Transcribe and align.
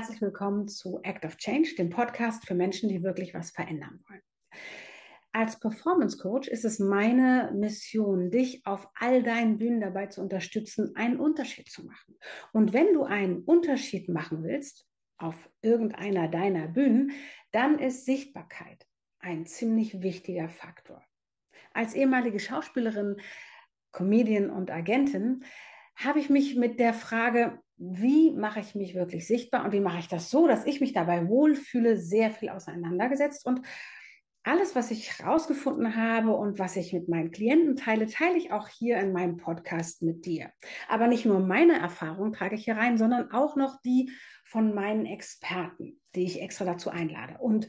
herzlich 0.00 0.22
willkommen 0.22 0.66
zu 0.66 0.98
Act 1.02 1.26
of 1.26 1.36
Change, 1.36 1.74
dem 1.76 1.90
Podcast 1.90 2.46
für 2.46 2.54
Menschen, 2.54 2.88
die 2.88 3.02
wirklich 3.02 3.34
was 3.34 3.50
verändern 3.50 4.02
wollen. 4.08 4.22
Als 5.30 5.60
Performance 5.60 6.16
Coach 6.16 6.48
ist 6.48 6.64
es 6.64 6.78
meine 6.78 7.52
Mission, 7.54 8.30
dich 8.30 8.64
auf 8.64 8.88
all 8.94 9.22
deinen 9.22 9.58
Bühnen 9.58 9.78
dabei 9.78 10.06
zu 10.06 10.22
unterstützen, 10.22 10.96
einen 10.96 11.20
Unterschied 11.20 11.68
zu 11.68 11.84
machen. 11.84 12.16
Und 12.54 12.72
wenn 12.72 12.94
du 12.94 13.04
einen 13.04 13.42
Unterschied 13.42 14.08
machen 14.08 14.42
willst 14.42 14.88
auf 15.18 15.50
irgendeiner 15.60 16.28
deiner 16.28 16.66
Bühnen, 16.66 17.12
dann 17.52 17.78
ist 17.78 18.06
Sichtbarkeit 18.06 18.86
ein 19.18 19.44
ziemlich 19.44 20.00
wichtiger 20.00 20.48
Faktor. 20.48 21.04
Als 21.74 21.92
ehemalige 21.92 22.40
Schauspielerin, 22.40 23.20
Comedian 23.92 24.48
und 24.48 24.70
Agentin 24.70 25.44
habe 25.94 26.20
ich 26.20 26.30
mich 26.30 26.56
mit 26.56 26.80
der 26.80 26.94
Frage, 26.94 27.60
wie 27.82 28.30
mache 28.32 28.60
ich 28.60 28.74
mich 28.74 28.94
wirklich 28.94 29.26
sichtbar 29.26 29.64
und 29.64 29.72
wie 29.72 29.80
mache 29.80 30.00
ich 30.00 30.08
das 30.08 30.28
so, 30.30 30.46
dass 30.46 30.66
ich 30.66 30.82
mich 30.82 30.92
dabei 30.92 31.26
wohlfühle, 31.28 31.96
sehr 31.96 32.30
viel 32.30 32.50
auseinandergesetzt 32.50 33.46
und 33.46 33.62
alles, 34.42 34.74
was 34.74 34.90
ich 34.90 35.18
herausgefunden 35.18 35.96
habe 35.96 36.32
und 36.32 36.58
was 36.58 36.76
ich 36.76 36.92
mit 36.92 37.08
meinen 37.08 37.30
Klienten 37.30 37.76
teile, 37.76 38.06
teile 38.06 38.36
ich 38.36 38.52
auch 38.52 38.68
hier 38.68 38.98
in 38.98 39.12
meinem 39.12 39.36
Podcast 39.36 40.02
mit 40.02 40.24
dir. 40.24 40.50
Aber 40.88 41.08
nicht 41.08 41.26
nur 41.26 41.40
meine 41.40 41.78
Erfahrungen 41.78 42.32
trage 42.32 42.54
ich 42.54 42.64
hier 42.64 42.76
rein, 42.76 42.96
sondern 42.96 43.30
auch 43.32 43.56
noch 43.56 43.80
die 43.82 44.10
von 44.44 44.74
meinen 44.74 45.06
Experten, 45.06 46.00
die 46.14 46.24
ich 46.24 46.40
extra 46.40 46.64
dazu 46.64 46.90
einlade. 46.90 47.38
Und 47.38 47.68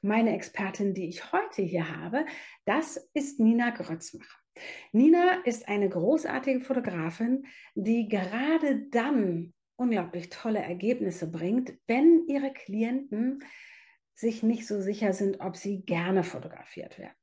meine 0.00 0.34
Expertin, 0.34 0.94
die 0.94 1.08
ich 1.08 1.32
heute 1.32 1.62
hier 1.62 1.96
habe, 1.96 2.24
das 2.64 2.96
ist 3.14 3.38
Nina 3.38 3.70
Grötzmacher. 3.70 4.41
Nina 4.92 5.42
ist 5.44 5.68
eine 5.68 5.88
großartige 5.88 6.60
Fotografin, 6.60 7.46
die 7.74 8.08
gerade 8.08 8.86
dann 8.90 9.52
unglaublich 9.76 10.28
tolle 10.28 10.60
Ergebnisse 10.60 11.30
bringt, 11.30 11.72
wenn 11.86 12.26
ihre 12.28 12.52
Klienten 12.52 13.42
sich 14.14 14.42
nicht 14.42 14.66
so 14.66 14.80
sicher 14.80 15.12
sind, 15.12 15.40
ob 15.40 15.56
sie 15.56 15.82
gerne 15.82 16.22
fotografiert 16.22 16.98
werden. 16.98 17.16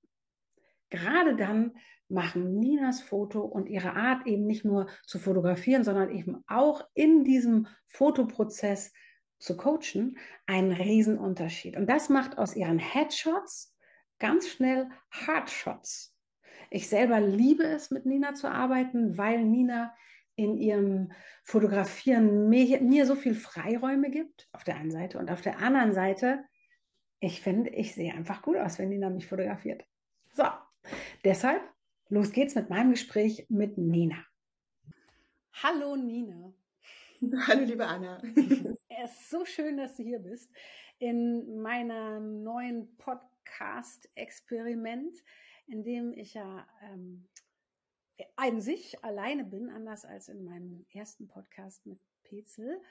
Gerade 0.90 1.36
dann 1.36 1.78
machen 2.10 2.60
Ninas 2.60 3.02
Foto 3.02 3.42
und 3.42 3.70
ihre 3.70 3.94
Art 3.94 4.26
eben 4.26 4.46
nicht 4.46 4.66
nur 4.66 4.88
zu 5.06 5.20
fotografieren, 5.20 5.84
sondern 5.84 6.10
eben 6.10 6.44
auch 6.48 6.84
in 6.96 7.24
diesem 7.24 7.68
Fotoprozess 7.88 8.92
zu 9.38 9.56
coachen 9.56 10.18
einen 10.48 10.72
Riesenunterschied. 10.72 11.78
Und 11.78 11.88
das 11.88 12.10
macht 12.10 12.38
aus 12.38 12.56
ihren 12.56 12.80
Headshots 12.80 13.76
ganz 14.18 14.50
schnell 14.50 14.90
Hardshots. 15.12 16.14
Ich 16.70 16.90
selber 16.90 17.20
liebe 17.20 17.64
es, 17.64 17.92
mit 17.92 18.06
Nina 18.06 18.34
zu 18.34 18.50
arbeiten, 18.50 19.18
weil 19.18 19.44
Nina 19.44 19.94
in 20.36 20.58
ihrem 20.58 21.12
Fotografieren 21.44 22.50
mir, 22.50 22.82
mir 22.82 23.06
so 23.06 23.16
viel 23.16 23.36
Freiräume 23.36 24.10
gibt, 24.10 24.48
auf 24.52 24.64
der 24.64 24.78
einen 24.78 24.92
Seite. 24.92 25.18
Und 25.18 25.32
auf 25.32 25.42
der 25.42 25.60
anderen 25.60 25.94
Seite 25.94 26.44
ich 27.20 27.42
finde, 27.42 27.72
ich 27.72 27.96
sehe 27.96 28.14
einfach 28.14 28.42
gut 28.42 28.56
aus, 28.58 28.80
wenn 28.80 28.88
Nina 28.90 29.10
mich 29.10 29.28
fotografiert. 29.28 29.84
So, 30.32 30.46
deshalb, 31.26 31.62
los 32.08 32.32
geht's 32.32 32.56
mit 32.56 32.70
meinem 32.70 32.92
Gespräch 32.92 33.46
mit 33.50 33.78
Nina. 33.78 34.24
Hallo 35.62 35.98
Nina. 35.98 36.54
Hallo 37.48 37.66
liebe 37.66 37.86
Anna. 37.86 38.22
Es 39.02 39.12
ist 39.12 39.30
so 39.30 39.46
schön, 39.46 39.78
dass 39.78 39.96
du 39.96 40.04
hier 40.04 40.20
bist 40.20 40.52
in 40.98 41.62
meinem 41.62 42.44
neuen 42.44 42.98
Podcast-Experiment, 42.98 45.16
in 45.70 45.84
dem 45.84 46.14
ich 46.14 46.34
ja 46.34 46.68
ähm, 46.82 47.28
an 48.36 48.62
sich 48.62 49.04
alleine 49.04 49.44
bin, 49.46 49.70
anders 49.70 50.06
als 50.06 50.28
in 50.28 50.44
meinem 50.44 50.86
ersten 50.94 51.28
Podcast 51.28 51.86
mit 51.86 52.00
Petzel. 52.24 52.82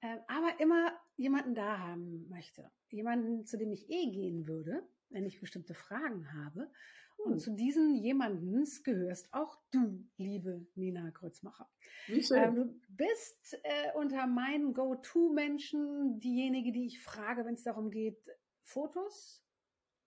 Äh, 0.00 0.18
aber 0.28 0.60
immer 0.60 0.92
jemanden 1.16 1.54
da 1.54 1.78
haben 1.78 2.28
möchte. 2.28 2.70
Jemanden, 2.88 3.44
zu 3.46 3.58
dem 3.58 3.72
ich 3.72 3.90
eh 3.90 4.10
gehen 4.10 4.46
würde, 4.46 4.88
wenn 5.10 5.26
ich 5.26 5.40
bestimmte 5.40 5.74
Fragen 5.74 6.32
habe. 6.32 6.70
Und 7.18 7.32
hm. 7.32 7.38
zu 7.38 7.54
diesen 7.54 7.94
jemandens 7.96 8.82
gehörst 8.82 9.32
auch 9.32 9.58
du, 9.72 10.08
liebe 10.16 10.66
Nina 10.74 11.10
Grützmacher. 11.10 11.68
Ähm, 12.08 12.54
du 12.54 12.80
bist 12.88 13.60
äh, 13.62 13.92
unter 13.94 14.26
meinen 14.26 14.72
Go-To-Menschen 14.72 16.18
diejenige, 16.18 16.72
die 16.72 16.86
ich 16.86 17.02
frage, 17.02 17.44
wenn 17.44 17.54
es 17.54 17.62
darum 17.62 17.90
geht, 17.90 18.18
Fotos, 18.62 19.44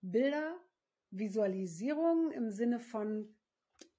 Bilder, 0.02 0.59
Visualisierung 1.18 2.31
im 2.31 2.51
Sinne 2.51 2.79
von 2.79 3.35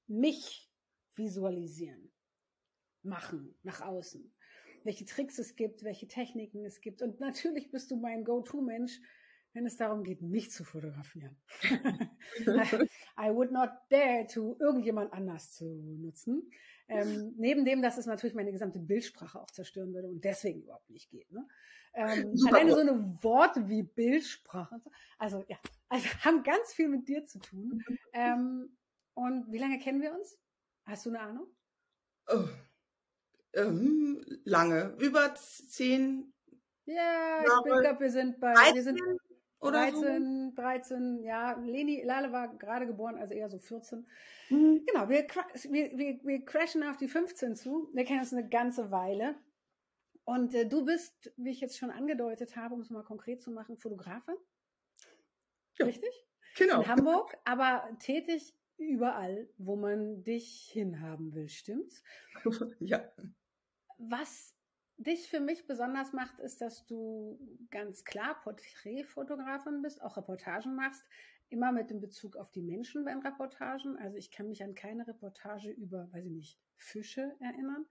mich 0.06 0.70
visualisieren, 1.14 2.12
machen 3.02 3.54
nach 3.62 3.80
außen 3.80 4.34
welche 4.84 5.06
Tricks 5.06 5.38
es 5.38 5.56
gibt, 5.56 5.82
welche 5.82 6.06
Techniken 6.06 6.64
es 6.64 6.80
gibt. 6.80 7.02
Und 7.02 7.18
natürlich 7.18 7.70
bist 7.70 7.90
du 7.90 7.96
mein 7.96 8.24
Go-To-Mensch, 8.24 9.00
wenn 9.54 9.66
es 9.66 9.76
darum 9.76 10.04
geht, 10.04 10.20
mich 10.20 10.50
zu 10.50 10.64
fotografieren. 10.64 11.36
I 13.16 13.30
would 13.30 13.50
not 13.50 13.70
dare 13.88 14.26
to 14.26 14.56
irgendjemand 14.60 15.12
anders 15.12 15.52
zu 15.52 15.64
nutzen. 16.00 16.50
Ähm, 16.88 17.34
neben 17.38 17.64
dem, 17.64 17.80
dass 17.80 17.96
es 17.96 18.06
natürlich 18.06 18.34
meine 18.34 18.52
gesamte 18.52 18.78
Bildsprache 18.78 19.40
auch 19.40 19.50
zerstören 19.50 19.94
würde 19.94 20.08
und 20.08 20.22
deswegen 20.22 20.62
überhaupt 20.62 20.90
nicht 20.90 21.08
geht. 21.10 21.30
Ne? 21.32 21.46
Ähm, 21.94 22.34
alleine 22.48 22.72
so 22.72 22.80
eine 22.80 23.22
Worte 23.22 23.68
wie 23.68 23.84
Bildsprache. 23.84 24.80
So. 24.82 24.90
Also 25.18 25.44
ja, 25.48 25.56
also 25.94 26.08
haben 26.24 26.42
ganz 26.42 26.72
viel 26.72 26.88
mit 26.88 27.08
dir 27.08 27.24
zu 27.24 27.38
tun. 27.38 27.84
Ähm, 28.12 28.76
und 29.14 29.52
wie 29.52 29.58
lange 29.58 29.78
kennen 29.78 30.02
wir 30.02 30.12
uns? 30.12 30.36
Hast 30.86 31.06
du 31.06 31.10
eine 31.10 31.20
Ahnung? 31.20 31.46
Oh, 32.26 32.48
ähm, 33.54 34.24
lange, 34.44 34.96
über 34.98 35.34
zehn. 35.36 36.32
Ja, 36.86 37.44
Jahre. 37.44 37.44
ich 37.44 37.80
glaube, 37.80 38.00
wir 38.00 38.10
sind 38.10 38.40
bei 38.40 38.52
13 38.54 38.74
wir 38.74 38.82
sind 38.82 39.00
oder 39.60 39.90
13, 39.90 40.52
so. 40.54 40.62
13, 40.62 41.22
ja, 41.22 41.52
Leni, 41.60 42.02
Lale 42.02 42.32
war 42.32 42.56
gerade 42.58 42.86
geboren, 42.86 43.16
also 43.16 43.32
eher 43.32 43.48
so 43.48 43.58
14. 43.58 44.06
Mhm. 44.50 44.84
Genau, 44.86 45.08
wir, 45.08 45.26
wir, 45.70 45.96
wir, 45.96 46.20
wir 46.22 46.44
crashen 46.44 46.82
auf 46.82 46.96
die 46.96 47.08
15 47.08 47.56
zu. 47.56 47.88
Wir 47.94 48.04
kennen 48.04 48.20
uns 48.20 48.32
eine 48.32 48.48
ganze 48.48 48.90
Weile. 48.90 49.36
Und 50.24 50.54
äh, 50.54 50.66
du 50.66 50.84
bist, 50.84 51.32
wie 51.36 51.50
ich 51.50 51.60
jetzt 51.60 51.78
schon 51.78 51.90
angedeutet 51.90 52.56
habe, 52.56 52.74
um 52.74 52.80
es 52.80 52.90
mal 52.90 53.04
konkret 53.04 53.42
zu 53.42 53.52
machen, 53.52 53.78
Fotografin. 53.78 54.34
Ja. 55.78 55.86
Richtig? 55.86 56.10
Genau. 56.56 56.82
In 56.82 56.88
Hamburg, 56.88 57.36
aber 57.44 57.88
tätig 57.98 58.54
überall, 58.76 59.48
wo 59.58 59.76
man 59.76 60.22
dich 60.22 60.70
hinhaben 60.72 61.34
will, 61.34 61.48
stimmt's? 61.48 62.02
Ja. 62.80 63.10
Was 63.98 64.54
dich 64.96 65.28
für 65.28 65.40
mich 65.40 65.66
besonders 65.66 66.12
macht, 66.12 66.38
ist, 66.40 66.60
dass 66.60 66.86
du 66.86 67.38
ganz 67.70 68.04
klar 68.04 68.40
Porträtfotografin 68.42 69.82
bist, 69.82 70.02
auch 70.02 70.16
Reportagen 70.16 70.74
machst, 70.74 71.04
immer 71.48 71.72
mit 71.72 71.90
dem 71.90 72.00
Bezug 72.00 72.36
auf 72.36 72.50
die 72.50 72.62
Menschen 72.62 73.04
beim 73.04 73.20
Reportagen. 73.20 73.96
Also 73.96 74.16
ich 74.16 74.30
kann 74.30 74.48
mich 74.48 74.62
an 74.62 74.74
keine 74.74 75.06
Reportage 75.06 75.70
über, 75.70 76.12
weiß 76.12 76.24
ich 76.24 76.32
nicht, 76.32 76.60
Fische 76.76 77.34
erinnern, 77.40 77.86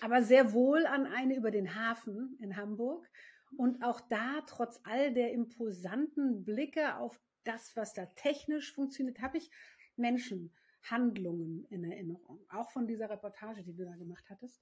aber 0.00 0.22
sehr 0.22 0.52
wohl 0.52 0.86
an 0.86 1.06
eine 1.06 1.36
über 1.36 1.50
den 1.50 1.74
Hafen 1.74 2.36
in 2.40 2.56
Hamburg. 2.56 3.08
Und 3.56 3.82
auch 3.82 4.00
da, 4.02 4.42
trotz 4.46 4.80
all 4.84 5.12
der 5.12 5.32
imposanten 5.32 6.44
Blicke 6.44 6.96
auf 6.96 7.20
das, 7.44 7.74
was 7.76 7.94
da 7.94 8.06
technisch 8.06 8.72
funktioniert, 8.72 9.20
habe 9.20 9.38
ich 9.38 9.50
Menschen, 9.96 10.52
Handlungen 10.82 11.64
in 11.70 11.84
Erinnerung. 11.84 12.44
Auch 12.48 12.70
von 12.70 12.86
dieser 12.86 13.10
Reportage, 13.10 13.62
die 13.62 13.74
du 13.74 13.84
da 13.84 13.96
gemacht 13.96 14.24
hattest. 14.30 14.60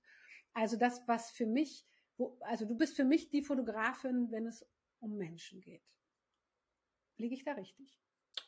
Also 0.53 0.77
das, 0.77 1.03
was 1.07 1.31
für 1.31 1.47
mich, 1.47 1.85
wo, 2.17 2.39
also 2.41 2.65
du 2.65 2.77
bist 2.77 2.97
für 2.97 3.05
mich 3.05 3.31
die 3.31 3.43
Fotografin, 3.43 4.31
wenn 4.31 4.47
es 4.47 4.67
um 5.01 5.17
Menschen 5.17 5.61
geht. 5.61 5.83
Liege 7.17 7.35
ich 7.35 7.45
da 7.45 7.53
richtig? 7.53 8.01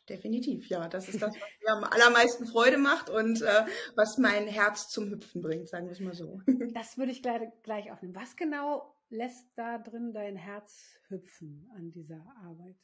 Definitiv, 0.09 0.69
ja. 0.69 0.89
Das 0.89 1.09
ist 1.09 1.21
das, 1.21 1.35
was 1.35 1.51
mir 1.65 1.73
am 1.73 1.85
allermeisten 1.85 2.47
Freude 2.47 2.79
macht 2.79 3.11
und 3.11 3.43
äh, 3.43 3.67
was 3.97 4.19
mein 4.19 4.47
Herz 4.47 4.89
zum 4.89 5.11
Hüpfen 5.11 5.43
bringt, 5.43 5.69
sagen 5.69 5.87
wir 5.87 5.93
es 5.93 6.01
mal 6.01 6.15
so. 6.15 6.41
Das 6.73 6.97
würde 6.97 7.13
ich 7.13 7.23
gleich, 7.23 7.43
gleich 7.63 7.91
aufnehmen. 7.91 8.15
Was 8.15 8.37
genau 8.37 8.96
lässt 9.09 9.49
da 9.57 9.79
drin 9.79 10.13
dein 10.13 10.37
Herz 10.37 10.99
hüpfen 11.09 11.71
an 11.77 11.91
dieser 11.93 12.25
Arbeit? 12.43 12.77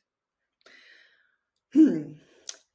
Hm 1.71 2.21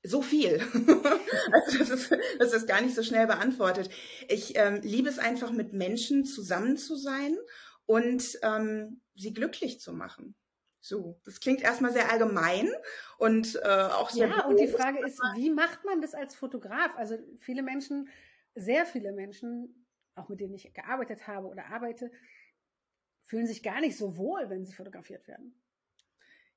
so 0.08 0.22
viel. 0.22 0.60
also 1.52 1.78
das 1.78 1.90
ist, 1.90 2.18
das 2.40 2.54
ist 2.54 2.68
gar 2.68 2.82
nicht 2.82 2.96
so 2.96 3.04
schnell 3.04 3.28
beantwortet. 3.28 3.90
Ich 4.28 4.58
ähm, 4.58 4.82
liebe 4.82 5.10
es 5.10 5.20
einfach, 5.20 5.52
mit 5.52 5.74
Menschen 5.74 6.26
zusammen 6.26 6.78
zu 6.78 6.96
sein 6.96 7.38
und 7.86 8.40
ähm, 8.44 9.02
sie 9.16 9.34
glücklich 9.34 9.80
zu 9.80 9.94
machen. 9.94 10.36
So, 10.80 11.20
das 11.26 11.40
klingt 11.40 11.62
erstmal 11.62 11.92
sehr 11.92 12.12
allgemein 12.12 12.70
und 13.18 13.60
äh, 13.62 13.68
auch 13.68 14.10
sehr. 14.10 14.30
Ja, 14.30 14.46
und 14.46 14.58
die 14.60 14.68
Frage 14.68 15.06
ist, 15.06 15.20
wie 15.36 15.50
macht 15.50 15.84
man 15.84 16.02
das 16.02 16.14
als 16.14 16.36
Fotograf? 16.36 16.96
Also 16.96 17.18
viele 17.40 17.62
Menschen, 17.62 18.08
sehr 18.56 18.86
viele 18.86 19.12
Menschen, 19.12 19.86
auch 20.16 20.30
mit 20.30 20.40
denen 20.40 20.54
ich 20.54 20.74
gearbeitet 20.74 21.28
habe 21.28 21.48
oder 21.48 21.66
arbeite, 21.66 22.10
fühlen 23.28 23.46
sich 23.46 23.62
gar 23.62 23.82
nicht 23.82 23.98
so 23.98 24.18
wohl, 24.18 24.50
wenn 24.50 24.66
sie 24.66 24.74
fotografiert 24.74 25.28
werden. 25.28 25.54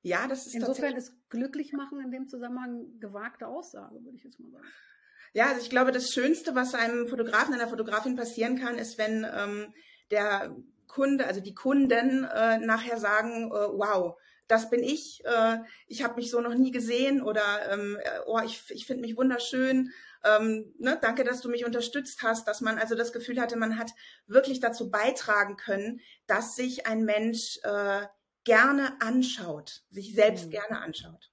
Ja, 0.01 0.27
das 0.27 0.47
ist 0.47 0.55
Insofern 0.55 0.95
ist 0.95 1.13
glücklich 1.29 1.73
machen 1.73 1.99
in 2.01 2.11
dem 2.11 2.27
Zusammenhang 2.27 2.99
gewagte 2.99 3.47
Aussage, 3.47 4.03
würde 4.03 4.17
ich 4.17 4.23
jetzt 4.23 4.39
mal 4.39 4.49
sagen. 4.49 4.65
Ja, 5.33 5.49
also 5.49 5.61
ich 5.61 5.69
glaube, 5.69 5.91
das 5.91 6.11
Schönste, 6.11 6.55
was 6.55 6.73
einem 6.73 7.07
Fotografen, 7.07 7.53
einer 7.53 7.67
Fotografin 7.67 8.15
passieren 8.15 8.57
kann, 8.57 8.77
ist, 8.77 8.97
wenn 8.97 9.25
ähm, 9.31 9.73
der 10.09 10.55
Kunde, 10.87 11.27
also 11.27 11.39
die 11.39 11.53
Kunden 11.53 12.23
äh, 12.23 12.57
nachher 12.57 12.97
sagen, 12.97 13.47
äh, 13.47 13.51
wow, 13.51 14.17
das 14.47 14.69
bin 14.69 14.83
ich, 14.83 15.21
äh, 15.23 15.59
ich 15.87 16.03
habe 16.03 16.15
mich 16.15 16.31
so 16.31 16.41
noch 16.41 16.55
nie 16.55 16.71
gesehen 16.71 17.21
oder 17.21 17.71
ähm, 17.71 17.97
äh, 18.01 18.19
oh, 18.25 18.39
ich, 18.43 18.63
ich 18.69 18.85
finde 18.85 19.03
mich 19.03 19.15
wunderschön. 19.15 19.91
Ähm, 20.23 20.73
ne, 20.77 20.99
danke, 21.01 21.23
dass 21.23 21.41
du 21.41 21.49
mich 21.49 21.65
unterstützt 21.65 22.21
hast, 22.21 22.47
dass 22.47 22.61
man 22.61 22.77
also 22.77 22.95
das 22.95 23.11
Gefühl 23.11 23.41
hatte, 23.41 23.57
man 23.57 23.77
hat 23.77 23.91
wirklich 24.27 24.59
dazu 24.59 24.91
beitragen 24.91 25.57
können, 25.57 26.01
dass 26.27 26.55
sich 26.55 26.85
ein 26.85 27.05
Mensch 27.05 27.59
äh, 27.63 28.05
gerne 28.43 29.01
anschaut, 29.01 29.83
sich 29.89 30.13
selbst 30.13 30.47
mhm. 30.47 30.51
gerne 30.51 30.79
anschaut. 30.79 31.31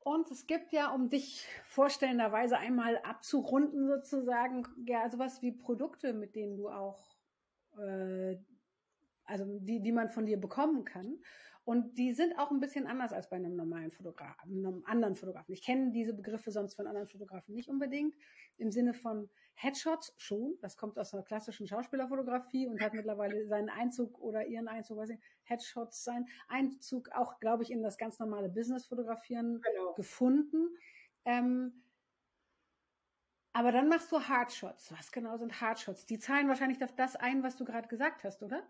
Und 0.00 0.30
es 0.30 0.46
gibt 0.46 0.72
ja, 0.72 0.92
um 0.92 1.08
dich 1.08 1.46
vorstellenderweise 1.66 2.58
einmal 2.58 2.98
abzurunden 2.98 3.88
sozusagen, 3.88 4.66
ja 4.86 5.08
sowas 5.08 5.40
wie 5.40 5.52
Produkte, 5.52 6.12
mit 6.12 6.34
denen 6.34 6.58
du 6.58 6.68
auch, 6.68 7.16
äh, 7.78 8.36
also 9.24 9.46
die, 9.60 9.80
die 9.80 9.92
man 9.92 10.10
von 10.10 10.26
dir 10.26 10.38
bekommen 10.38 10.84
kann. 10.84 11.18
Und 11.64 11.96
die 11.96 12.12
sind 12.12 12.38
auch 12.38 12.50
ein 12.50 12.60
bisschen 12.60 12.86
anders 12.86 13.12
als 13.12 13.30
bei 13.30 13.36
einem 13.36 13.56
normalen 13.56 13.90
Fotografen, 13.90 14.58
einem 14.58 14.84
anderen 14.84 15.14
Fotografen. 15.14 15.54
Ich 15.54 15.62
kenne 15.62 15.92
diese 15.92 16.12
Begriffe 16.12 16.50
sonst 16.50 16.74
von 16.74 16.86
anderen 16.86 17.08
Fotografen 17.08 17.54
nicht 17.54 17.70
unbedingt. 17.70 18.14
Im 18.58 18.70
Sinne 18.70 18.92
von 18.92 19.30
Headshots 19.54 20.14
schon. 20.18 20.58
Das 20.60 20.76
kommt 20.76 20.98
aus 20.98 21.14
einer 21.14 21.22
klassischen 21.22 21.66
Schauspielerfotografie 21.66 22.66
und 22.66 22.82
hat 22.82 22.92
mittlerweile 22.92 23.46
seinen 23.48 23.70
Einzug 23.70 24.18
oder 24.20 24.46
ihren 24.46 24.68
Einzug, 24.68 24.98
weiß 24.98 25.10
ich, 25.10 25.18
Headshots 25.44 26.04
sein 26.04 26.26
Einzug 26.48 27.10
auch, 27.12 27.38
glaube 27.40 27.62
ich, 27.62 27.70
in 27.70 27.82
das 27.82 27.96
ganz 27.96 28.18
normale 28.18 28.50
Business-Fotografieren 28.50 29.62
genau. 29.62 29.94
gefunden. 29.94 30.68
Ähm, 31.24 31.82
aber 33.54 33.70
dann 33.70 33.88
machst 33.88 34.10
du 34.10 34.20
Hardshots. 34.20 34.92
Was 34.92 35.12
genau 35.12 35.36
sind 35.38 35.60
Hardshots? 35.60 36.06
Die 36.06 36.18
zahlen 36.18 36.48
wahrscheinlich 36.48 36.82
auf 36.82 36.94
das 36.94 37.16
ein, 37.16 37.42
was 37.42 37.56
du 37.56 37.64
gerade 37.64 37.88
gesagt 37.88 38.24
hast, 38.24 38.42
oder? 38.42 38.66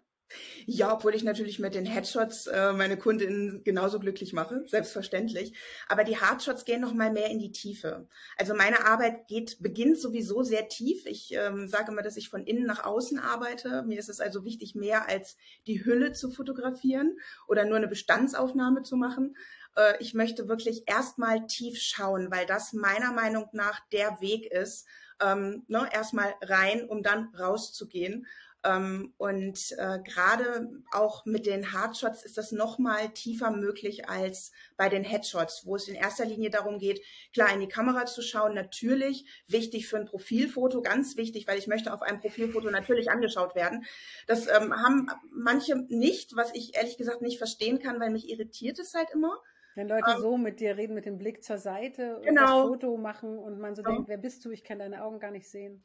Ja, 0.67 0.95
obwohl 0.95 1.15
ich 1.15 1.23
natürlich 1.23 1.59
mit 1.59 1.75
den 1.75 1.85
Headshots 1.85 2.47
äh, 2.47 2.73
meine 2.73 2.97
Kundinnen 2.97 3.63
genauso 3.65 3.99
glücklich 4.01 4.33
mache, 4.33 4.65
selbstverständlich. 4.67 5.55
Aber 5.89 6.05
die 6.05 6.19
Hardshots 6.19 6.65
gehen 6.65 6.81
noch 6.81 6.95
mal 6.95 7.13
mehr 7.13 7.31
in 7.31 7.39
die 7.39 7.53
Tiefe. 7.53 8.09
Also 8.37 8.55
meine 8.55 8.87
Arbeit 8.87 9.29
geht 9.29 9.59
beginnt 9.61 9.99
sowieso 9.99 10.43
sehr 10.43 10.69
tief. 10.69 11.05
Ich 11.07 11.33
ähm, 11.35 11.69
sage 11.69 11.93
immer, 11.93 12.03
dass 12.03 12.17
ich 12.17 12.31
von 12.31 12.45
innen 12.47 12.65
nach 12.65 12.85
außen 12.85 13.19
arbeite. 13.19 13.83
Mir 13.87 13.99
ist 13.99 14.09
es 14.09 14.21
also 14.21 14.45
wichtig, 14.45 14.75
mehr 14.75 15.09
als 15.09 15.37
die 15.67 15.85
Hülle 15.85 16.13
zu 16.13 16.31
fotografieren 16.31 17.19
oder 17.47 17.65
nur 17.65 17.77
eine 17.77 17.89
Bestandsaufnahme 17.89 18.83
zu 18.83 18.97
machen. 18.97 19.37
Äh, 19.77 19.95
ich 20.01 20.15
möchte 20.15 20.49
wirklich 20.49 20.85
erstmal 20.87 21.47
tief 21.47 21.79
schauen, 21.79 22.31
weil 22.31 22.47
das 22.47 22.73
meiner 22.73 23.13
Meinung 23.13 23.49
nach 23.53 23.81
der 23.93 24.21
Weg 24.21 24.51
ist, 24.51 24.87
ähm, 25.21 25.65
ne, 25.69 25.89
erstmal 25.93 26.35
rein, 26.43 26.89
um 26.89 27.03
dann 27.03 27.35
rauszugehen. 27.35 28.27
Ähm, 28.65 29.13
und 29.19 29.73
äh, 29.79 29.99
gerade 30.05 30.71
auch 30.91 31.27
mit 31.27 31.47
den 31.47 31.73
Hardshots 31.73 32.25
ist 32.25 32.39
das 32.39 32.51
noch 32.51 32.79
mal 32.79 33.11
tiefer 33.11 33.51
möglich 33.51 34.09
als 34.09 34.53
bei 34.77 34.89
den 34.89 35.05
Headshots, 35.05 35.67
wo 35.67 35.77
es 35.77 35.87
in 35.87 35.95
erster 35.95 36.25
Linie 36.25 36.51
darum 36.51 36.79
geht, 36.79 37.03
klar 37.33 37.53
in 37.53 37.61
die 37.61 37.69
Kamera 37.69 38.07
zu 38.07 38.23
schauen, 38.23 38.55
natürlich 38.55 39.27
wichtig 39.47 39.87
für 39.87 39.99
ein 39.99 40.07
Profilfoto, 40.07 40.81
ganz 40.81 41.17
wichtig, 41.17 41.47
weil 41.47 41.59
ich 41.59 41.67
möchte 41.67 41.93
auf 41.93 42.03
einem 42.03 42.21
Profilfoto 42.21 42.71
natürlich 42.71 43.11
angeschaut 43.11 43.55
werden. 43.55 43.85
Das 44.27 44.47
ähm, 44.47 44.75
haben 44.75 45.09
manche 45.31 45.77
nicht, 45.89 46.35
was 46.35 46.55
ich 46.55 46.75
ehrlich 46.75 46.97
gesagt 46.97 47.21
nicht 47.21 47.39
verstehen 47.39 47.79
kann, 47.79 48.01
weil 48.01 48.11
mich 48.11 48.31
irritiert 48.31 48.79
es 48.79 48.95
halt 48.95 49.11
immer. 49.13 49.39
Wenn 49.75 49.89
Leute 49.89 50.13
ähm, 50.13 50.21
so 50.21 50.37
mit 50.37 50.61
dir 50.61 50.77
reden, 50.77 50.95
mit 50.95 51.05
dem 51.05 51.19
Blick 51.19 51.43
zur 51.43 51.59
Seite 51.59 52.21
genau. 52.23 52.67
und 52.67 52.73
das 52.73 52.87
Foto 52.87 52.97
machen 52.97 53.39
und 53.39 53.59
man 53.59 53.75
so 53.75 53.83
ja. 53.83 53.91
denkt, 53.91 54.09
wer 54.09 54.19
bist 54.19 54.45
du? 54.45 54.51
Ich 54.51 54.65
kann 54.65 54.79
deine 54.79 55.05
Augen 55.05 55.19
gar 55.19 55.33
nicht 55.33 55.51
sehen. 55.51 55.83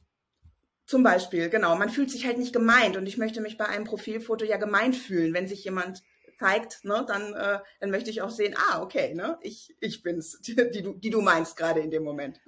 Zum 0.89 1.03
Beispiel, 1.03 1.51
genau. 1.51 1.75
Man 1.75 1.91
fühlt 1.91 2.09
sich 2.09 2.25
halt 2.25 2.39
nicht 2.39 2.51
gemeint 2.51 2.97
und 2.97 3.05
ich 3.05 3.19
möchte 3.19 3.41
mich 3.41 3.59
bei 3.59 3.67
einem 3.67 3.83
Profilfoto 3.85 4.43
ja 4.43 4.57
gemeint 4.57 4.95
fühlen. 4.95 5.35
Wenn 5.35 5.47
sich 5.47 5.63
jemand 5.63 6.01
zeigt, 6.39 6.83
ne, 6.83 7.05
dann, 7.07 7.35
äh, 7.35 7.59
dann 7.79 7.91
möchte 7.91 8.09
ich 8.09 8.23
auch 8.23 8.31
sehen, 8.31 8.55
ah, 8.57 8.81
okay, 8.81 9.13
ne, 9.13 9.37
ich, 9.43 9.75
ich 9.81 10.01
bin's, 10.01 10.41
die, 10.41 10.55
die, 10.73 10.81
du, 10.81 10.93
die 10.93 11.11
du 11.11 11.21
meinst 11.21 11.55
gerade 11.57 11.79
in 11.81 11.91
dem 11.91 12.03
Moment. 12.03 12.41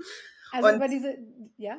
Also 0.52 0.70
und, 0.70 0.78
über 0.78 0.88
diese, 0.88 1.20
ja? 1.58 1.78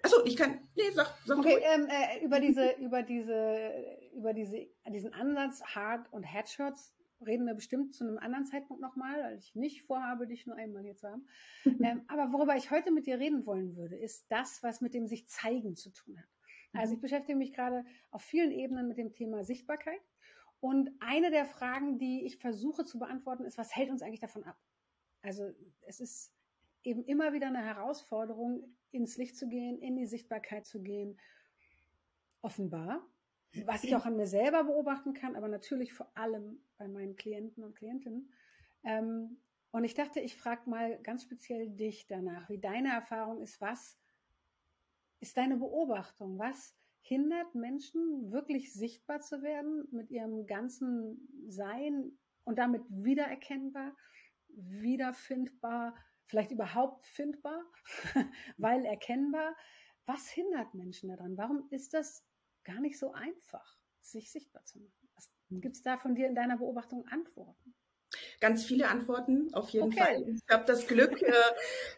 Achso, 0.00 0.24
ich 0.24 0.36
kann, 0.36 0.60
nee, 0.76 0.92
sag, 0.94 1.12
sag 1.26 1.38
Okay, 1.38 1.58
ähm, 1.60 1.88
äh, 1.88 2.24
über 2.24 2.38
diese, 2.38 2.70
über 2.80 3.02
diese, 3.02 3.72
über 4.14 4.32
diese, 4.32 4.68
diesen 4.92 5.12
Ansatz 5.12 5.60
Hard- 5.74 6.06
und 6.12 6.22
Headshots 6.22 6.94
reden 7.26 7.46
wir 7.46 7.54
bestimmt 7.54 7.94
zu 7.94 8.04
einem 8.04 8.18
anderen 8.18 8.46
Zeitpunkt 8.46 8.82
nochmal, 8.82 9.22
weil 9.22 9.38
ich 9.38 9.54
nicht 9.54 9.82
vorhabe, 9.82 10.26
dich 10.26 10.46
nur 10.46 10.56
einmal 10.56 10.82
hier 10.82 10.96
zu 10.96 11.08
haben. 11.08 11.26
ähm, 11.84 12.02
aber 12.08 12.32
worüber 12.32 12.56
ich 12.56 12.70
heute 12.70 12.90
mit 12.90 13.06
dir 13.06 13.18
reden 13.18 13.46
wollen 13.46 13.76
würde, 13.76 13.96
ist 13.96 14.30
das, 14.30 14.62
was 14.62 14.80
mit 14.80 14.94
dem 14.94 15.06
sich 15.06 15.28
zeigen 15.28 15.76
zu 15.76 15.90
tun 15.90 16.18
hat. 16.18 16.28
Also 16.72 16.92
ich 16.92 16.98
mhm. 16.98 17.02
beschäftige 17.02 17.36
mich 17.36 17.52
gerade 17.52 17.84
auf 18.10 18.22
vielen 18.22 18.52
Ebenen 18.52 18.88
mit 18.88 18.98
dem 18.98 19.12
Thema 19.12 19.44
Sichtbarkeit. 19.44 20.00
Und 20.60 20.90
eine 21.00 21.30
der 21.30 21.46
Fragen, 21.46 21.98
die 21.98 22.24
ich 22.26 22.38
versuche 22.38 22.84
zu 22.84 22.98
beantworten, 22.98 23.44
ist, 23.44 23.58
was 23.58 23.74
hält 23.74 23.90
uns 23.90 24.02
eigentlich 24.02 24.20
davon 24.20 24.44
ab? 24.44 24.58
Also 25.22 25.50
es 25.82 26.00
ist 26.00 26.34
eben 26.82 27.04
immer 27.04 27.32
wieder 27.32 27.46
eine 27.46 27.64
Herausforderung, 27.64 28.76
ins 28.90 29.16
Licht 29.16 29.36
zu 29.36 29.48
gehen, 29.48 29.78
in 29.80 29.96
die 29.96 30.06
Sichtbarkeit 30.06 30.66
zu 30.66 30.82
gehen. 30.82 31.18
Offenbar, 32.42 33.06
was 33.64 33.84
ich 33.84 33.94
auch 33.96 34.06
an 34.06 34.16
mir 34.16 34.26
selber 34.26 34.64
beobachten 34.64 35.12
kann, 35.12 35.36
aber 35.36 35.48
natürlich 35.48 35.92
vor 35.92 36.10
allem 36.16 36.60
bei 36.78 36.86
meinen 36.88 37.16
Klienten 37.16 37.64
und 37.64 37.74
Klientinnen. 37.74 38.32
Ähm, 38.84 39.38
und 39.72 39.84
ich 39.84 39.94
dachte, 39.94 40.20
ich 40.20 40.36
frage 40.36 40.68
mal 40.68 41.00
ganz 41.02 41.22
speziell 41.22 41.68
dich 41.70 42.06
danach, 42.06 42.48
wie 42.48 42.58
deine 42.58 42.92
Erfahrung 42.92 43.40
ist, 43.40 43.60
was 43.60 43.98
ist 45.20 45.36
deine 45.36 45.56
Beobachtung? 45.56 46.38
Was 46.38 46.74
hindert 47.00 47.54
Menschen 47.54 48.32
wirklich 48.32 48.72
sichtbar 48.72 49.20
zu 49.20 49.42
werden 49.42 49.86
mit 49.90 50.10
ihrem 50.10 50.46
ganzen 50.46 51.28
Sein 51.48 52.12
und 52.44 52.58
damit 52.58 52.82
wiedererkennbar, 52.88 53.94
wiederfindbar, 54.48 55.94
vielleicht 56.26 56.50
überhaupt 56.50 57.06
findbar, 57.06 57.62
weil 58.56 58.84
erkennbar? 58.84 59.56
Was 60.06 60.28
hindert 60.28 60.74
Menschen 60.74 61.10
daran? 61.10 61.36
Warum 61.36 61.68
ist 61.70 61.94
das 61.94 62.24
gar 62.64 62.80
nicht 62.80 62.98
so 62.98 63.12
einfach, 63.12 63.78
sich 64.00 64.30
sichtbar 64.30 64.64
zu 64.64 64.78
machen. 64.78 64.94
Gibt 65.60 65.76
es 65.76 65.82
da 65.82 65.96
von 65.96 66.14
dir 66.14 66.28
in 66.28 66.34
deiner 66.34 66.58
Beobachtung 66.58 67.06
Antworten? 67.08 67.74
Ganz 68.40 68.64
viele 68.64 68.88
Antworten, 68.88 69.52
auf 69.52 69.68
jeden 69.70 69.86
okay. 69.86 70.00
Fall. 70.00 70.28
Ich 70.28 70.40
habe 70.50 70.64
das 70.64 70.86
Glück, 70.86 71.22
äh, 71.22 71.32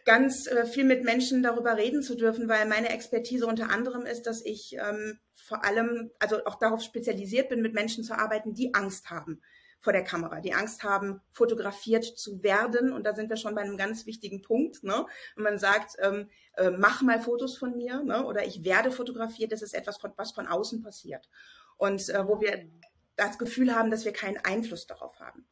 ganz 0.05 0.47
äh, 0.47 0.65
viel 0.65 0.83
mit 0.83 1.03
Menschen 1.03 1.41
darüber 1.41 1.77
reden 1.77 2.01
zu 2.03 2.15
dürfen, 2.15 2.47
weil 2.47 2.67
meine 2.67 2.89
Expertise 2.89 3.47
unter 3.47 3.69
anderem 3.69 4.05
ist, 4.05 4.23
dass 4.23 4.43
ich 4.43 4.75
ähm, 4.79 5.19
vor 5.33 5.65
allem, 5.65 6.11
also 6.19 6.43
auch 6.45 6.55
darauf 6.55 6.81
spezialisiert 6.81 7.49
bin, 7.49 7.61
mit 7.61 7.73
Menschen 7.73 8.03
zu 8.03 8.17
arbeiten, 8.17 8.53
die 8.53 8.73
Angst 8.73 9.09
haben 9.09 9.41
vor 9.83 9.93
der 9.93 10.05
Kamera, 10.05 10.39
die 10.39 10.53
Angst 10.53 10.83
haben, 10.83 11.21
fotografiert 11.33 12.05
zu 12.05 12.41
werden. 12.41 12.93
Und 12.93 13.05
da 13.05 13.13
sind 13.13 13.29
wir 13.29 13.35
schon 13.35 13.53
bei 13.53 13.61
einem 13.61 13.77
ganz 13.77 14.05
wichtigen 14.05 14.41
Punkt. 14.41 14.81
Ne? 14.83 15.05
Wenn 15.35 15.43
man 15.43 15.59
sagt, 15.59 15.97
ähm, 15.99 16.29
äh, 16.55 16.71
mach 16.71 17.01
mal 17.01 17.19
Fotos 17.19 17.57
von 17.57 17.75
mir 17.75 18.01
ne? 18.01 18.25
oder 18.25 18.45
ich 18.45 18.63
werde 18.63 18.91
fotografiert, 18.91 19.51
das 19.51 19.61
ist 19.61 19.75
etwas, 19.75 19.99
was 20.15 20.31
von 20.31 20.47
außen 20.47 20.81
passiert. 20.81 21.29
Und 21.75 22.09
äh, 22.09 22.25
wo 22.25 22.39
wir 22.39 22.65
das 23.17 23.37
Gefühl 23.37 23.75
haben, 23.75 23.91
dass 23.91 24.05
wir 24.05 24.13
keinen 24.13 24.37
Einfluss 24.37 24.87
darauf 24.87 25.19
haben. 25.19 25.45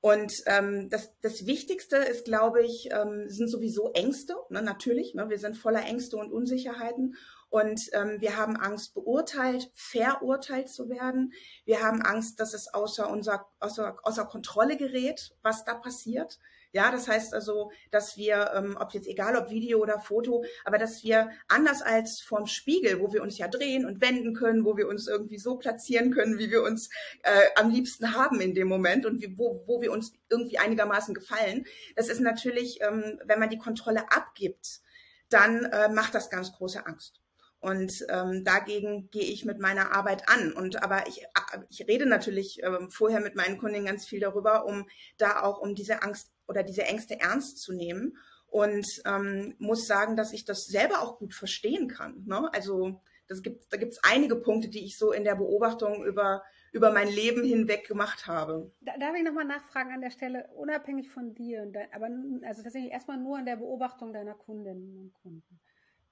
Und 0.00 0.32
ähm, 0.46 0.88
das, 0.88 1.18
das 1.20 1.46
Wichtigste 1.46 1.96
ist, 1.96 2.26
glaube 2.26 2.62
ich, 2.62 2.90
ähm, 2.92 3.28
sind 3.28 3.48
sowieso 3.48 3.90
Ängste, 3.92 4.36
ne, 4.50 4.62
natürlich. 4.62 5.14
Ne, 5.14 5.28
wir 5.28 5.38
sind 5.40 5.56
voller 5.56 5.84
Ängste 5.84 6.16
und 6.18 6.30
Unsicherheiten. 6.30 7.16
Und 7.56 7.88
ähm, 7.94 8.20
wir 8.20 8.36
haben 8.36 8.58
Angst, 8.58 8.92
beurteilt, 8.92 9.70
verurteilt 9.72 10.68
zu 10.68 10.90
werden. 10.90 11.32
Wir 11.64 11.82
haben 11.82 12.02
Angst, 12.02 12.38
dass 12.38 12.52
es 12.52 12.74
außer, 12.74 13.08
unser, 13.08 13.46
außer, 13.60 13.96
außer 14.02 14.26
Kontrolle 14.26 14.76
gerät, 14.76 15.34
was 15.40 15.64
da 15.64 15.72
passiert. 15.72 16.38
Ja, 16.72 16.90
das 16.90 17.08
heißt 17.08 17.32
also, 17.32 17.72
dass 17.90 18.18
wir, 18.18 18.52
ähm, 18.54 18.76
ob 18.78 18.92
jetzt 18.92 19.06
egal 19.06 19.36
ob 19.36 19.48
Video 19.48 19.78
oder 19.78 19.98
Foto, 20.00 20.44
aber 20.66 20.76
dass 20.76 21.02
wir 21.02 21.30
anders 21.48 21.80
als 21.80 22.20
vorm 22.20 22.46
Spiegel, 22.46 23.00
wo 23.00 23.14
wir 23.14 23.22
uns 23.22 23.38
ja 23.38 23.48
drehen 23.48 23.86
und 23.86 24.02
wenden 24.02 24.34
können, 24.34 24.66
wo 24.66 24.76
wir 24.76 24.86
uns 24.86 25.08
irgendwie 25.08 25.38
so 25.38 25.56
platzieren 25.56 26.10
können, 26.10 26.38
wie 26.38 26.50
wir 26.50 26.62
uns 26.62 26.90
äh, 27.22 27.46
am 27.54 27.70
liebsten 27.70 28.12
haben 28.12 28.38
in 28.42 28.52
dem 28.52 28.68
Moment 28.68 29.06
und 29.06 29.22
wie, 29.22 29.38
wo, 29.38 29.64
wo 29.66 29.80
wir 29.80 29.92
uns 29.92 30.12
irgendwie 30.28 30.58
einigermaßen 30.58 31.14
gefallen. 31.14 31.64
Das 31.94 32.10
ist 32.10 32.20
natürlich, 32.20 32.82
ähm, 32.82 33.18
wenn 33.24 33.40
man 33.40 33.48
die 33.48 33.56
Kontrolle 33.56 34.12
abgibt, 34.12 34.82
dann 35.30 35.64
äh, 35.64 35.88
macht 35.88 36.14
das 36.14 36.28
ganz 36.28 36.52
große 36.52 36.84
Angst. 36.84 37.22
Und 37.66 38.06
ähm, 38.10 38.44
dagegen 38.44 39.10
gehe 39.10 39.24
ich 39.24 39.44
mit 39.44 39.58
meiner 39.58 39.90
Arbeit 39.90 40.28
an. 40.28 40.52
Und 40.52 40.84
aber 40.84 41.08
ich, 41.08 41.26
ich 41.68 41.84
rede 41.88 42.06
natürlich 42.06 42.62
ähm, 42.62 42.92
vorher 42.92 43.18
mit 43.18 43.34
meinen 43.34 43.58
Kunden 43.58 43.86
ganz 43.86 44.06
viel 44.06 44.20
darüber, 44.20 44.66
um 44.66 44.86
da 45.18 45.42
auch 45.42 45.58
um 45.58 45.74
diese 45.74 46.04
Angst 46.04 46.30
oder 46.46 46.62
diese 46.62 46.84
Ängste 46.84 47.18
ernst 47.18 47.58
zu 47.58 47.72
nehmen. 47.72 48.16
Und 48.46 48.86
ähm, 49.04 49.56
muss 49.58 49.88
sagen, 49.88 50.14
dass 50.14 50.32
ich 50.32 50.44
das 50.44 50.66
selber 50.66 51.02
auch 51.02 51.18
gut 51.18 51.34
verstehen 51.34 51.88
kann. 51.88 52.22
Ne? 52.26 52.48
Also 52.54 53.00
das 53.26 53.42
gibt, 53.42 53.72
da 53.72 53.78
gibt 53.78 53.94
es 53.94 54.04
einige 54.04 54.36
Punkte, 54.36 54.68
die 54.68 54.84
ich 54.84 54.96
so 54.96 55.10
in 55.10 55.24
der 55.24 55.34
Beobachtung 55.34 56.04
über, 56.04 56.44
über 56.70 56.92
mein 56.92 57.08
Leben 57.08 57.42
hinweg 57.42 57.88
gemacht 57.88 58.28
habe. 58.28 58.70
darf 58.80 59.16
ich 59.16 59.24
nochmal 59.24 59.44
nachfragen 59.44 59.92
an 59.92 60.02
der 60.02 60.10
Stelle, 60.10 60.48
unabhängig 60.54 61.10
von 61.10 61.34
dir, 61.34 61.68
aber 61.92 62.10
also 62.46 62.62
tatsächlich 62.62 62.92
erstmal 62.92 63.18
nur 63.18 63.38
an 63.38 63.46
der 63.46 63.56
Beobachtung 63.56 64.12
deiner 64.12 64.34
Kundinnen 64.34 64.96
und 64.96 65.14
Kunden. 65.14 65.60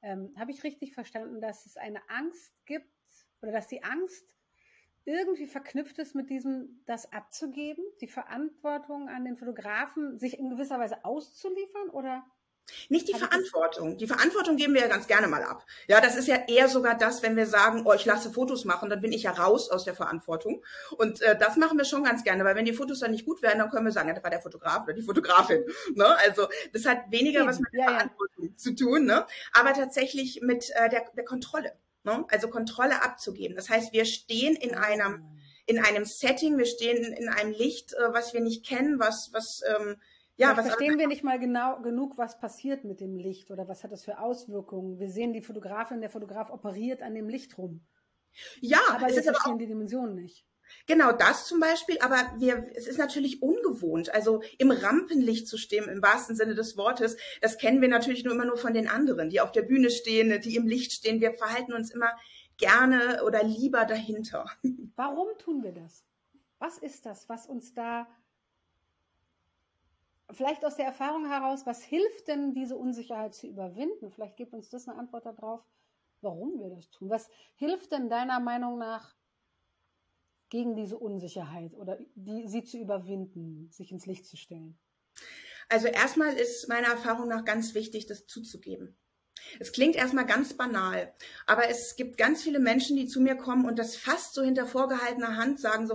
Ähm, 0.04 0.34
Habe 0.38 0.50
ich 0.50 0.62
richtig 0.62 0.92
verstanden, 0.92 1.40
dass 1.40 1.64
es 1.64 1.78
eine 1.78 1.99
Angst 2.11 2.52
gibt 2.66 2.92
oder 3.40 3.52
dass 3.52 3.68
die 3.68 3.82
Angst 3.82 4.26
irgendwie 5.06 5.46
verknüpft 5.46 5.99
ist 5.99 6.14
mit 6.14 6.28
diesem, 6.28 6.82
das 6.84 7.11
abzugeben, 7.11 7.82
die 8.02 8.06
Verantwortung 8.06 9.08
an 9.08 9.25
den 9.25 9.37
Fotografen, 9.37 10.18
sich 10.18 10.38
in 10.38 10.50
gewisser 10.50 10.78
Weise 10.78 11.04
auszuliefern 11.04 11.88
oder? 11.88 12.23
Nicht 12.88 13.09
die 13.09 13.14
Verantwortung. 13.14 13.97
Die 13.99 14.06
Verantwortung 14.06 14.56
geben 14.56 14.75
wir 14.75 14.83
ja 14.83 14.88
ganz 14.88 15.06
gerne 15.06 15.28
mal 15.28 15.42
ab. 15.42 15.64
Ja, 15.88 16.00
das 16.00 16.16
ist 16.16 16.28
ja 16.28 16.37
eher 16.49 16.68
sogar 16.68 16.97
das, 16.97 17.23
wenn 17.23 17.37
wir 17.37 17.47
sagen, 17.47 17.83
oh, 17.85 17.92
ich 17.92 18.04
lasse 18.04 18.30
Fotos 18.30 18.64
machen, 18.64 18.90
dann 18.90 19.00
bin 19.00 19.12
ich 19.12 19.25
ja 19.25 19.33
raus 19.33 19.71
aus 19.71 19.85
der 19.85 19.94
Verantwortung. 19.94 20.62
Und 20.97 21.21
äh, 21.23 21.37
das 21.38 21.56
machen 21.56 21.78
wir 21.78 21.85
schon 21.85 22.04
ganz 22.04 22.25
gerne, 22.25 22.44
weil 22.44 22.56
wenn 22.56 22.64
die 22.64 22.73
Fotos 22.73 23.00
dann 23.00 23.11
nicht 23.11 23.26
gut 23.26 23.42
werden, 23.42 23.59
dann 23.59 23.71
können 23.71 23.85
wir 23.85 23.92
sagen, 23.92 24.09
ja, 24.09 24.14
das 24.14 24.23
war 24.23 24.30
der 24.30 24.40
Fotograf 24.40 24.85
oder 24.85 24.92
die 24.92 25.02
Fotografin. 25.02 25.64
Ne? 25.94 26.06
Also 26.25 26.49
das 26.73 26.87
hat 26.87 27.11
weniger 27.11 27.40
Eben. 27.40 27.49
was 27.49 27.59
mit 27.61 27.73
ja, 27.73 27.85
Verantwortung 27.85 28.49
ja. 28.49 28.56
zu 28.56 28.75
tun, 28.75 29.04
ne? 29.04 29.26
aber 29.52 29.73
tatsächlich 29.73 30.40
mit 30.42 30.71
äh, 30.75 30.88
der, 30.88 31.04
der 31.16 31.25
Kontrolle. 31.25 31.73
Ne? 32.04 32.25
Also 32.30 32.49
Kontrolle 32.49 33.02
abzugeben. 33.02 33.56
Das 33.56 33.68
heißt, 33.71 33.92
wir 33.92 34.04
stehen 34.04 34.56
in 34.56 34.75
einem 34.75 35.25
ah. 35.25 35.37
in 35.66 35.78
einem 35.78 36.04
Setting, 36.04 36.59
wir 36.59 36.66
stehen 36.66 37.12
in 37.12 37.28
einem 37.28 37.52
Licht, 37.52 37.94
äh, 37.94 38.12
was 38.12 38.35
wir 38.35 38.40
nicht 38.40 38.64
kennen, 38.66 38.99
was 38.99 39.33
was 39.33 39.62
ähm, 39.76 39.97
ja, 40.36 40.56
was 40.56 40.66
verstehen 40.66 40.98
wir 40.98 41.06
nicht 41.06 41.22
mal 41.22 41.38
genau 41.38 41.80
genug, 41.80 42.18
was 42.18 42.38
passiert 42.38 42.84
mit 42.84 43.00
dem 43.00 43.16
Licht 43.16 43.50
oder 43.50 43.68
was 43.68 43.84
hat 43.84 43.92
das 43.92 44.04
für 44.04 44.18
Auswirkungen? 44.18 44.98
Wir 44.98 45.08
sehen 45.08 45.32
die 45.32 45.40
Fotografin, 45.40 46.00
der 46.00 46.10
Fotograf 46.10 46.50
operiert 46.50 47.02
an 47.02 47.14
dem 47.14 47.28
Licht 47.28 47.56
rum. 47.56 47.86
Ja, 48.60 48.80
aber 48.90 49.06
wir 49.06 49.22
verstehen 49.22 49.36
aber 49.44 49.58
die 49.58 49.66
Dimensionen 49.66 50.14
nicht. 50.16 50.44
Genau 50.86 51.12
das 51.12 51.46
zum 51.46 51.60
Beispiel, 51.60 51.98
aber 52.00 52.34
wir, 52.38 52.66
es 52.74 52.86
ist 52.86 52.98
natürlich 52.98 53.42
ungewohnt, 53.42 54.12
also 54.12 54.42
im 54.58 54.70
Rampenlicht 54.70 55.46
zu 55.46 55.56
stehen, 55.56 55.88
im 55.88 56.02
wahrsten 56.02 56.36
Sinne 56.36 56.54
des 56.54 56.76
Wortes. 56.76 57.16
Das 57.40 57.58
kennen 57.58 57.80
wir 57.80 57.88
natürlich 57.88 58.24
nur 58.24 58.34
immer 58.34 58.44
nur 58.44 58.56
von 58.56 58.74
den 58.74 58.88
anderen, 58.88 59.30
die 59.30 59.40
auf 59.40 59.52
der 59.52 59.62
Bühne 59.62 59.90
stehen, 59.90 60.40
die 60.40 60.56
im 60.56 60.66
Licht 60.66 60.92
stehen. 60.92 61.20
Wir 61.20 61.34
verhalten 61.34 61.72
uns 61.72 61.90
immer 61.90 62.10
gerne 62.56 63.22
oder 63.24 63.44
lieber 63.44 63.84
dahinter. 63.84 64.46
Warum 64.96 65.28
tun 65.38 65.62
wir 65.62 65.72
das? 65.72 66.04
Was 66.58 66.78
ist 66.78 67.04
das, 67.06 67.28
was 67.28 67.46
uns 67.46 67.74
da 67.74 68.06
vielleicht 70.34 70.64
aus 70.64 70.76
der 70.76 70.86
Erfahrung 70.86 71.26
heraus, 71.28 71.66
was 71.66 71.82
hilft 71.82 72.28
denn, 72.28 72.54
diese 72.54 72.76
Unsicherheit 72.76 73.34
zu 73.34 73.46
überwinden? 73.46 74.10
Vielleicht 74.10 74.36
gibt 74.36 74.54
uns 74.54 74.68
das 74.70 74.88
eine 74.88 74.98
Antwort 74.98 75.26
darauf, 75.26 75.64
warum 76.20 76.58
wir 76.58 76.70
das 76.70 76.90
tun. 76.90 77.10
Was 77.10 77.28
hilft 77.56 77.92
denn 77.92 78.08
deiner 78.08 78.40
Meinung 78.40 78.78
nach 78.78 79.14
gegen 80.48 80.76
diese 80.76 80.98
Unsicherheit 80.98 81.74
oder 81.74 81.98
die, 82.14 82.46
sie 82.48 82.64
zu 82.64 82.78
überwinden, 82.78 83.70
sich 83.70 83.92
ins 83.92 84.06
Licht 84.06 84.26
zu 84.26 84.36
stellen? 84.36 84.78
Also 85.68 85.88
erstmal 85.88 86.34
ist 86.34 86.68
meiner 86.68 86.88
Erfahrung 86.88 87.28
nach 87.28 87.44
ganz 87.44 87.74
wichtig, 87.74 88.06
das 88.06 88.26
zuzugeben. 88.26 88.96
Es 89.60 89.72
klingt 89.72 89.96
erstmal 89.96 90.26
ganz 90.26 90.54
banal, 90.54 91.12
aber 91.46 91.68
es 91.68 91.96
gibt 91.96 92.16
ganz 92.16 92.42
viele 92.42 92.58
Menschen, 92.58 92.96
die 92.96 93.06
zu 93.06 93.20
mir 93.20 93.36
kommen 93.36 93.66
und 93.66 93.78
das 93.78 93.96
fast 93.96 94.34
so 94.34 94.42
hinter 94.42 94.66
vorgehaltener 94.66 95.36
Hand 95.36 95.60
sagen 95.60 95.86
so, 95.86 95.94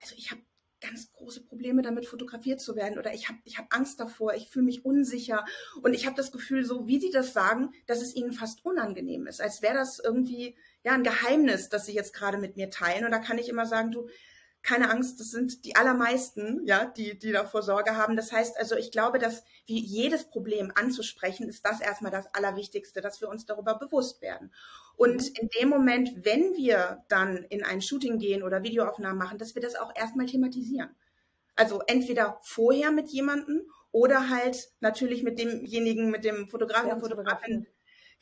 also 0.00 0.14
ich 0.16 0.30
habe 0.30 0.42
ganz 0.88 1.12
große 1.12 1.42
Probleme 1.42 1.82
damit 1.82 2.06
fotografiert 2.06 2.60
zu 2.60 2.76
werden 2.76 2.98
oder 2.98 3.14
ich 3.14 3.28
habe 3.28 3.38
ich 3.44 3.58
hab 3.58 3.74
Angst 3.74 4.00
davor, 4.00 4.34
ich 4.34 4.48
fühle 4.48 4.66
mich 4.66 4.84
unsicher 4.84 5.44
und 5.82 5.94
ich 5.94 6.06
habe 6.06 6.16
das 6.16 6.32
Gefühl, 6.32 6.64
so 6.64 6.86
wie 6.86 7.00
sie 7.00 7.10
das 7.10 7.32
sagen, 7.32 7.72
dass 7.86 8.02
es 8.02 8.14
ihnen 8.14 8.32
fast 8.32 8.64
unangenehm 8.64 9.26
ist, 9.26 9.40
als 9.40 9.62
wäre 9.62 9.74
das 9.74 9.98
irgendwie 9.98 10.56
ja 10.82 10.92
ein 10.92 11.02
Geheimnis, 11.02 11.68
das 11.68 11.86
sie 11.86 11.94
jetzt 11.94 12.14
gerade 12.14 12.38
mit 12.38 12.56
mir 12.56 12.70
teilen 12.70 13.04
und 13.04 13.10
da 13.10 13.18
kann 13.18 13.38
ich 13.38 13.48
immer 13.48 13.66
sagen, 13.66 13.90
du 13.90 14.08
keine 14.64 14.90
Angst, 14.90 15.20
das 15.20 15.30
sind 15.30 15.66
die 15.66 15.76
allermeisten, 15.76 16.66
ja, 16.66 16.86
die, 16.86 17.18
die 17.18 17.32
davor 17.32 17.62
Sorge 17.62 17.96
haben. 17.96 18.16
Das 18.16 18.32
heißt 18.32 18.56
also, 18.56 18.76
ich 18.76 18.90
glaube, 18.90 19.18
dass 19.18 19.44
wie 19.66 19.78
jedes 19.78 20.24
Problem 20.24 20.72
anzusprechen, 20.74 21.50
ist 21.50 21.66
das 21.66 21.82
erstmal 21.82 22.10
das 22.10 22.34
Allerwichtigste, 22.34 23.02
dass 23.02 23.20
wir 23.20 23.28
uns 23.28 23.44
darüber 23.44 23.78
bewusst 23.78 24.22
werden. 24.22 24.52
Und 24.96 25.38
in 25.38 25.48
dem 25.60 25.68
Moment, 25.68 26.24
wenn 26.24 26.54
wir 26.54 27.04
dann 27.08 27.44
in 27.48 27.64
ein 27.64 27.82
Shooting 27.82 28.18
gehen 28.18 28.42
oder 28.42 28.62
Videoaufnahmen 28.62 29.18
machen, 29.18 29.38
dass 29.38 29.54
wir 29.54 29.62
das 29.62 29.74
auch 29.74 29.92
erstmal 29.94 30.26
thematisieren. 30.26 30.90
Also 31.56 31.82
entweder 31.86 32.38
vorher 32.42 32.90
mit 32.90 33.10
jemandem 33.10 33.62
oder 33.92 34.28
halt 34.28 34.70
natürlich 34.80 35.22
mit 35.22 35.38
demjenigen, 35.38 36.10
mit 36.10 36.24
dem 36.24 36.48
Fotografen, 36.48 36.88
ja, 36.88 36.98
Fotografin, 36.98 37.66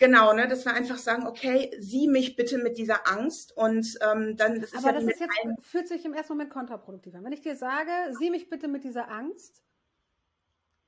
Genau, 0.02 0.32
ne, 0.32 0.48
dass 0.48 0.64
wir 0.64 0.74
einfach 0.74 0.98
sagen, 0.98 1.28
okay, 1.28 1.70
sieh 1.78 2.08
mich 2.08 2.34
bitte 2.34 2.58
mit 2.58 2.76
dieser 2.76 3.06
Angst 3.06 3.56
und 3.56 3.98
ähm, 4.00 4.36
dann 4.36 4.60
das 4.60 4.72
ist 4.72 4.78
Aber 4.78 4.88
ja 4.88 4.92
das 4.94 5.04
ist 5.04 5.20
jetzt, 5.20 5.30
fühlt 5.60 5.86
sich 5.86 6.04
im 6.04 6.12
ersten 6.12 6.32
Moment 6.32 6.50
kontraproduktiv 6.50 7.14
an. 7.14 7.24
Wenn 7.24 7.32
ich 7.32 7.42
dir 7.42 7.54
sage, 7.54 7.92
sieh 8.18 8.30
mich 8.30 8.50
bitte 8.50 8.66
mit 8.66 8.82
dieser 8.82 9.08
Angst, 9.08 9.62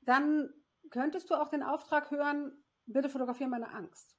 dann 0.01 0.53
könntest 0.91 1.31
du 1.31 1.35
auch 1.35 1.49
den 1.49 1.63
Auftrag 1.63 2.11
hören, 2.11 2.61
bitte 2.87 3.09
fotografiere 3.09 3.49
meine 3.49 3.71
Angst. 3.71 4.17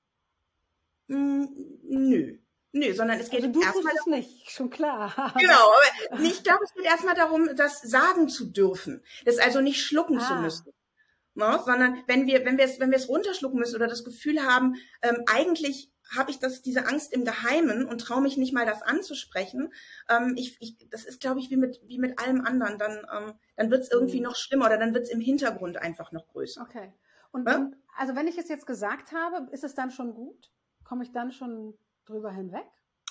Mm, 1.07 1.45
nö. 1.83 2.38
Nö, 2.71 2.93
sondern 2.93 3.19
es 3.19 3.29
geht 3.29 3.41
also 3.41 3.53
du 3.53 3.62
erstmal 3.62 3.93
es 3.95 4.05
nicht, 4.05 4.51
schon 4.51 4.69
klar. 4.69 5.33
Genau, 5.39 5.71
aber 6.12 6.21
ich 6.21 6.43
glaube, 6.43 6.65
es 6.65 6.74
geht 6.74 6.83
erstmal 6.83 7.15
darum, 7.15 7.50
das 7.55 7.81
sagen 7.81 8.27
zu 8.27 8.51
dürfen, 8.51 9.01
das 9.24 9.38
also 9.38 9.62
nicht 9.62 9.81
schlucken 9.81 10.19
ah. 10.19 10.27
zu 10.27 10.35
müssen 10.35 10.74
ne? 11.35 11.59
sondern 11.63 12.03
wenn 12.07 12.27
wir, 12.27 12.45
wenn 12.45 12.57
wir 12.57 12.65
es, 12.65 12.79
wenn 12.79 12.89
wir 12.89 12.97
es 12.97 13.09
runterschlucken 13.09 13.59
müssen 13.59 13.75
oder 13.75 13.88
das 13.88 14.03
Gefühl 14.03 14.43
haben, 14.43 14.75
ähm, 15.01 15.24
eigentlich 15.27 15.91
habe 16.15 16.29
ich 16.29 16.39
das, 16.39 16.62
diese 16.62 16.85
Angst 16.85 17.12
im 17.13 17.25
Geheimen 17.25 17.85
und 17.85 18.00
traue 18.00 18.21
mich 18.21 18.38
nicht 18.38 18.53
mal, 18.53 18.65
das 18.65 18.83
anzusprechen. 18.83 19.74
Ähm, 20.07 20.35
ich, 20.38 20.57
ich, 20.59 20.77
das 20.89 21.03
ist, 21.03 21.19
glaube 21.19 21.39
ich, 21.39 21.50
wie 21.50 21.57
mit, 21.57 21.81
wie 21.85 21.97
mit 21.97 22.19
allem 22.19 22.41
anderen. 22.41 22.77
Dann, 22.77 23.07
ähm, 23.12 23.33
dann 23.55 23.71
wird 23.71 23.83
es 23.83 23.91
irgendwie 23.91 24.17
mhm. 24.17 24.25
noch 24.25 24.35
schlimmer 24.35 24.67
oder 24.67 24.77
dann 24.77 24.93
wird 24.93 25.05
es 25.05 25.09
im 25.09 25.19
Hintergrund 25.19 25.77
einfach 25.77 26.12
noch 26.12 26.27
größer. 26.27 26.62
Okay. 26.62 26.93
Und, 27.31 27.47
ja? 27.47 27.55
und 27.55 27.75
also 27.97 28.15
wenn 28.15 28.27
ich 28.27 28.38
es 28.38 28.50
jetzt 28.50 28.67
gesagt 28.67 29.13
habe, 29.13 29.47
ist 29.51 29.63
es 29.63 29.74
dann 29.74 29.89
schon 29.89 30.13
gut? 30.13 30.51
Komme 30.86 31.04
ich 31.04 31.12
dann 31.12 31.32
schon 31.32 31.77
drüber 32.06 32.32
hinweg? 32.32 32.65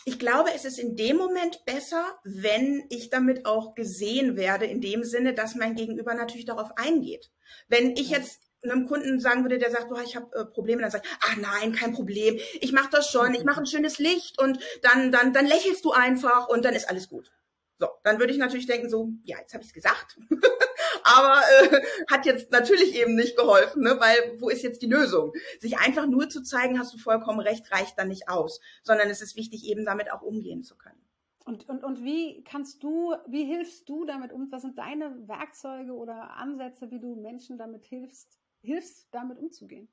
ich 0.07 0.19
glaube, 0.19 0.51
es 0.55 0.65
ist 0.65 0.79
in 0.79 0.97
dem 0.97 1.17
Moment 1.17 1.65
besser, 1.65 2.05
wenn 2.25 2.85
ich 2.91 3.09
damit 3.09 3.47
auch 3.47 3.75
gesehen 3.75 4.37
werde, 4.37 4.67
in 4.67 4.81
dem 4.81 5.03
Sinne, 5.03 5.33
dass 5.33 5.55
mein 5.55 5.75
Gegenüber 5.75 6.15
natürlich 6.15 6.45
darauf 6.45 6.77
eingeht. 6.77 7.31
Wenn 7.69 7.97
ich 7.97 8.11
jetzt 8.11 8.43
einem 8.63 8.87
Kunden 8.87 9.21
sagen 9.21 9.45
würde, 9.45 9.59
der 9.59 9.71
sagt, 9.71 9.91
oh, 9.91 10.01
ich 10.05 10.17
habe 10.17 10.35
äh, 10.35 10.45
Probleme, 10.45 10.83
dann 10.83 10.91
sagt, 10.91 11.07
ach 11.21 11.37
nein, 11.37 11.73
kein 11.73 11.93
Problem, 11.93 12.39
ich 12.61 12.73
mache 12.73 12.91
das 12.91 13.11
schon, 13.11 13.35
ich 13.35 13.45
mache 13.45 13.61
ein 13.61 13.67
schönes 13.67 13.99
Licht 13.99 14.41
und 14.41 14.59
dann, 14.83 15.13
dann, 15.13 15.33
dann 15.33 15.47
lächelst 15.47 15.85
du 15.85 15.93
einfach 15.93 16.49
und 16.49 16.65
dann 16.65 16.75
ist 16.75 16.89
alles 16.89 17.09
gut. 17.09 17.31
So, 17.79 17.89
dann 18.05 18.19
würde 18.19 18.33
ich 18.33 18.39
natürlich 18.39 18.67
denken 18.67 18.89
so, 18.89 19.11
ja, 19.25 19.39
jetzt 19.39 19.53
habe 19.53 19.63
ich 19.63 19.69
es 19.69 19.75
gesagt. 19.75 20.19
aber 21.05 21.41
äh, 21.61 21.83
hat 22.11 22.27
jetzt 22.27 22.51
natürlich 22.51 22.97
eben 22.97 23.15
nicht 23.15 23.37
geholfen, 23.37 23.83
ne? 23.83 23.97
weil 24.01 24.41
wo 24.41 24.49
ist 24.49 24.63
jetzt 24.63 24.83
die 24.83 24.89
Lösung? 24.89 25.33
Sich 25.61 25.79
einfach 25.79 26.07
nur 26.07 26.29
zu 26.29 26.43
zeigen, 26.43 26.79
hast 26.79 26.95
du 26.95 26.99
vollkommen 26.99 27.41
recht, 27.41 27.71
reicht 27.71 27.99
dann 27.99 28.09
nicht 28.09 28.29
aus, 28.29 28.61
sondern 28.83 29.09
es 29.11 29.23
ist 29.23 29.37
wichtig, 29.37 29.67
eben 29.67 29.85
damit 29.85 30.11
auch 30.11 30.23
umgehen 30.23 30.65
zu 30.65 30.77
können. 30.77 31.01
Und, 31.45 31.69
und, 31.69 31.85
und 31.85 32.03
wie 32.03 32.43
kannst 32.43 32.83
du, 32.83 33.15
wie 33.27 33.45
hilfst 33.45 33.87
du 33.89 34.07
damit 34.07 34.33
um? 34.33 34.51
Was 34.51 34.63
sind 34.63 34.79
deine 34.79 35.29
Werkzeuge 35.29 35.93
oder 35.93 36.31
Ansätze, 36.37 36.91
wie 36.91 37.01
du 37.01 37.17
Menschen 37.17 37.59
damit 37.59 37.85
hilfst, 37.85 38.39
hilfst, 38.63 39.09
damit 39.13 39.39
umzugehen? 39.39 39.89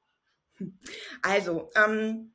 Also, 1.21 1.69
ähm, 1.75 2.33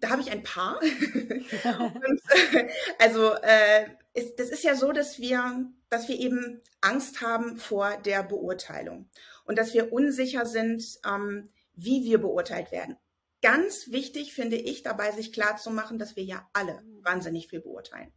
da 0.00 0.10
habe 0.10 0.22
ich 0.22 0.30
ein 0.30 0.42
paar. 0.42 0.80
Und, 0.82 2.20
äh, 2.52 2.68
also 2.98 3.32
äh, 3.42 3.86
ist, 4.14 4.38
das 4.38 4.50
ist 4.50 4.64
ja 4.64 4.74
so, 4.74 4.92
dass 4.92 5.18
wir, 5.18 5.66
dass 5.88 6.08
wir 6.08 6.18
eben 6.18 6.62
Angst 6.80 7.20
haben 7.20 7.56
vor 7.56 7.96
der 7.98 8.22
Beurteilung 8.22 9.08
und 9.44 9.58
dass 9.58 9.74
wir 9.74 9.92
unsicher 9.92 10.46
sind, 10.46 10.84
ähm, 11.06 11.50
wie 11.74 12.04
wir 12.04 12.18
beurteilt 12.18 12.72
werden. 12.72 12.96
Ganz 13.42 13.90
wichtig 13.90 14.34
finde 14.34 14.56
ich 14.56 14.82
dabei, 14.82 15.12
sich 15.12 15.32
klar 15.32 15.56
zu 15.56 15.70
machen, 15.70 15.98
dass 15.98 16.16
wir 16.16 16.24
ja 16.24 16.48
alle 16.52 16.82
wahnsinnig 17.02 17.48
viel 17.48 17.60
beurteilen. 17.60 18.12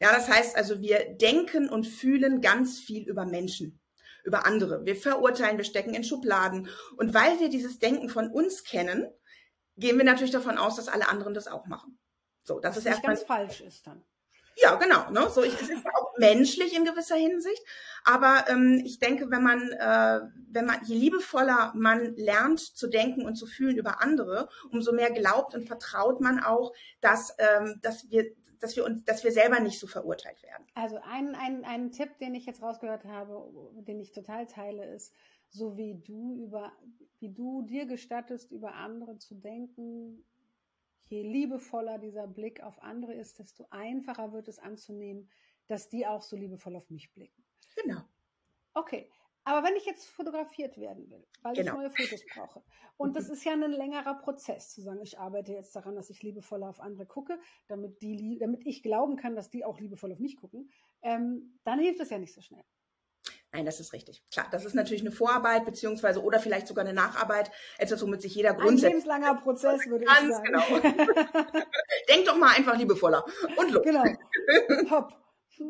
Ja, 0.00 0.12
das 0.12 0.28
heißt 0.28 0.56
also, 0.56 0.80
wir 0.80 1.14
denken 1.14 1.68
und 1.68 1.86
fühlen 1.86 2.40
ganz 2.40 2.78
viel 2.78 3.08
über 3.08 3.24
Menschen, 3.24 3.80
über 4.24 4.46
andere. 4.46 4.84
Wir 4.84 4.96
verurteilen, 4.96 5.56
wir 5.58 5.64
stecken 5.64 5.94
in 5.94 6.04
Schubladen. 6.04 6.68
Und 6.96 7.14
weil 7.14 7.40
wir 7.40 7.48
dieses 7.48 7.78
Denken 7.78 8.08
von 8.08 8.30
uns 8.30 8.64
kennen, 8.64 9.06
gehen 9.76 9.98
wir 9.98 10.04
natürlich 10.04 10.32
davon 10.32 10.58
aus, 10.58 10.76
dass 10.76 10.88
alle 10.88 11.08
anderen 11.08 11.34
das 11.34 11.48
auch 11.48 11.66
machen. 11.66 11.98
So, 12.44 12.60
das 12.60 12.72
Was 12.72 12.78
ist 12.78 12.86
erstmal 12.86 13.14
ganz 13.14 13.26
falsch 13.26 13.60
ist 13.60 13.86
dann. 13.86 14.04
Ja, 14.56 14.74
genau. 14.74 15.10
Ne? 15.10 15.30
So, 15.30 15.42
ich, 15.42 15.54
es 15.54 15.70
ist 15.70 15.86
auch 15.86 16.16
menschlich 16.18 16.76
in 16.76 16.84
gewisser 16.84 17.16
Hinsicht, 17.16 17.62
aber 18.04 18.44
ähm, 18.48 18.82
ich 18.84 18.98
denke, 18.98 19.30
wenn 19.30 19.42
man, 19.42 19.72
äh, 19.72 20.20
wenn 20.50 20.66
man, 20.66 20.84
je 20.84 20.96
liebevoller 20.96 21.72
man 21.74 22.14
lernt 22.16 22.60
zu 22.60 22.88
denken 22.88 23.24
und 23.24 23.36
zu 23.36 23.46
fühlen 23.46 23.78
über 23.78 24.02
andere, 24.02 24.48
umso 24.70 24.92
mehr 24.92 25.10
glaubt 25.10 25.54
und 25.54 25.66
vertraut 25.66 26.20
man 26.20 26.42
auch, 26.42 26.74
dass, 27.00 27.34
ähm, 27.38 27.78
dass 27.82 28.10
wir, 28.10 28.26
dass 28.60 28.76
wir 28.76 28.84
uns, 28.84 29.04
dass 29.04 29.24
wir 29.24 29.32
selber 29.32 29.58
nicht 29.60 29.80
so 29.80 29.86
verurteilt 29.86 30.42
werden. 30.42 30.66
Also 30.74 30.98
ein, 31.02 31.34
ein, 31.34 31.64
ein 31.64 31.90
Tipp, 31.90 32.18
den 32.18 32.34
ich 32.34 32.44
jetzt 32.44 32.62
rausgehört 32.62 33.04
habe, 33.04 33.50
den 33.86 34.00
ich 34.00 34.12
total 34.12 34.46
teile, 34.46 34.84
ist, 34.84 35.14
so 35.52 35.76
wie 35.76 35.94
du 35.94 36.34
über, 36.34 36.72
wie 37.18 37.32
du 37.32 37.62
dir 37.62 37.86
gestattest, 37.86 38.50
über 38.50 38.74
andere 38.74 39.18
zu 39.18 39.34
denken, 39.34 40.24
je 41.08 41.22
liebevoller 41.22 41.98
dieser 41.98 42.26
Blick 42.26 42.62
auf 42.62 42.82
andere 42.82 43.12
ist, 43.14 43.38
desto 43.38 43.66
einfacher 43.70 44.32
wird 44.32 44.48
es 44.48 44.58
anzunehmen, 44.58 45.28
dass 45.66 45.88
die 45.88 46.06
auch 46.06 46.22
so 46.22 46.36
liebevoll 46.36 46.74
auf 46.74 46.88
mich 46.90 47.12
blicken. 47.12 47.44
Genau. 47.76 48.00
Okay. 48.74 49.10
Aber 49.44 49.66
wenn 49.66 49.74
ich 49.74 49.84
jetzt 49.84 50.06
fotografiert 50.06 50.78
werden 50.78 51.10
will, 51.10 51.26
weil 51.42 51.54
genau. 51.54 51.72
ich 51.72 51.78
neue 51.78 51.90
Fotos 51.90 52.24
brauche, 52.32 52.62
und 52.96 53.16
das 53.16 53.26
mhm. 53.26 53.32
ist 53.34 53.44
ja 53.44 53.52
ein 53.52 53.72
längerer 53.72 54.14
Prozess, 54.14 54.70
zu 54.70 54.80
sagen, 54.80 55.00
ich 55.02 55.18
arbeite 55.18 55.52
jetzt 55.52 55.74
daran, 55.74 55.96
dass 55.96 56.10
ich 56.10 56.22
liebevoller 56.22 56.68
auf 56.68 56.80
andere 56.80 57.06
gucke, 57.06 57.38
damit, 57.66 58.00
die, 58.00 58.38
damit 58.38 58.64
ich 58.64 58.82
glauben 58.82 59.16
kann, 59.16 59.34
dass 59.34 59.50
die 59.50 59.64
auch 59.64 59.80
liebevoll 59.80 60.12
auf 60.12 60.20
mich 60.20 60.36
gucken, 60.36 60.70
ähm, 61.02 61.58
dann 61.64 61.80
hilft 61.80 62.00
es 62.00 62.10
ja 62.10 62.18
nicht 62.18 62.32
so 62.32 62.40
schnell. 62.40 62.64
Nein, 63.52 63.66
das 63.66 63.80
ist 63.80 63.92
richtig. 63.92 64.22
Klar, 64.32 64.46
das 64.50 64.64
ist 64.64 64.74
natürlich 64.74 65.02
eine 65.02 65.12
Vorarbeit, 65.12 65.66
beziehungsweise 65.66 66.22
oder 66.22 66.40
vielleicht 66.40 66.66
sogar 66.66 66.84
eine 66.84 66.94
Nacharbeit, 66.94 67.50
etwas, 67.76 68.00
womit 68.00 68.22
sich 68.22 68.34
jeder 68.34 68.54
grundsätzlich... 68.54 69.04
Ein 69.04 69.20
lebenslanger 69.20 69.40
Prozess, 69.42 69.86
würde 69.86 70.06
Ganz 70.06 70.22
ich 70.22 70.34
sagen. 70.34 70.52
Ganz 70.52 70.66
genau. 70.66 71.62
Denk 72.08 72.26
doch 72.26 72.38
mal 72.38 72.56
einfach 72.56 72.78
liebevoller 72.78 73.24
und 73.56 73.70
los. 73.70 73.82
Genau. 73.84 74.04
Hopp. 74.90 75.12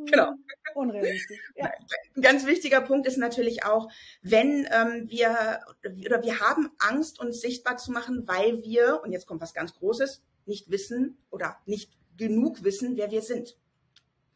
Genau. 0.06 0.32
Unrealistisch. 0.74 1.40
Ja. 1.56 1.72
Ein 2.16 2.22
ganz 2.22 2.46
wichtiger 2.46 2.80
Punkt 2.80 3.06
ist 3.08 3.18
natürlich 3.18 3.64
auch, 3.64 3.90
wenn 4.22 4.66
ähm, 4.70 5.08
wir 5.08 5.60
oder 6.06 6.22
wir 6.22 6.38
haben 6.40 6.70
Angst, 6.78 7.20
uns 7.20 7.40
sichtbar 7.40 7.76
zu 7.78 7.90
machen, 7.90 8.22
weil 8.26 8.62
wir, 8.62 9.00
und 9.02 9.12
jetzt 9.12 9.26
kommt 9.26 9.40
was 9.40 9.54
ganz 9.54 9.74
Großes, 9.74 10.22
nicht 10.46 10.70
wissen 10.70 11.18
oder 11.30 11.58
nicht 11.66 11.92
genug 12.16 12.62
wissen, 12.62 12.96
wer 12.96 13.10
wir 13.10 13.22
sind. 13.22 13.56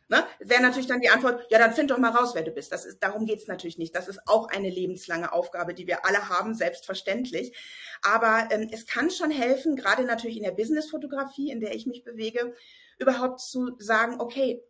Ne? 0.08 0.24
Wäre 0.38 0.62
natürlich 0.62 0.86
dann 0.86 1.00
die 1.00 1.08
Antwort, 1.08 1.44
ja, 1.50 1.58
dann 1.58 1.74
find 1.74 1.90
doch 1.90 1.98
mal 1.98 2.12
raus, 2.12 2.34
wer 2.34 2.42
du 2.42 2.52
bist. 2.52 2.70
Das 2.70 2.84
ist, 2.84 3.02
darum 3.02 3.26
geht's 3.26 3.48
natürlich 3.48 3.76
nicht. 3.76 3.94
Das 3.96 4.06
ist 4.06 4.20
auch 4.26 4.48
eine 4.48 4.70
lebenslange 4.70 5.32
Aufgabe, 5.32 5.74
die 5.74 5.88
wir 5.88 6.04
alle 6.04 6.28
haben, 6.28 6.54
selbstverständlich. 6.54 7.56
Aber 8.02 8.48
ähm, 8.52 8.68
es 8.70 8.86
kann 8.86 9.10
schon 9.10 9.32
helfen, 9.32 9.74
gerade 9.74 10.04
natürlich 10.04 10.36
in 10.36 10.44
der 10.44 10.52
Businessfotografie, 10.52 11.50
in 11.50 11.60
der 11.60 11.74
ich 11.74 11.86
mich 11.86 12.04
bewege, 12.04 12.54
überhaupt 12.98 13.40
zu 13.40 13.74
sagen, 13.78 14.20
okay, 14.20 14.62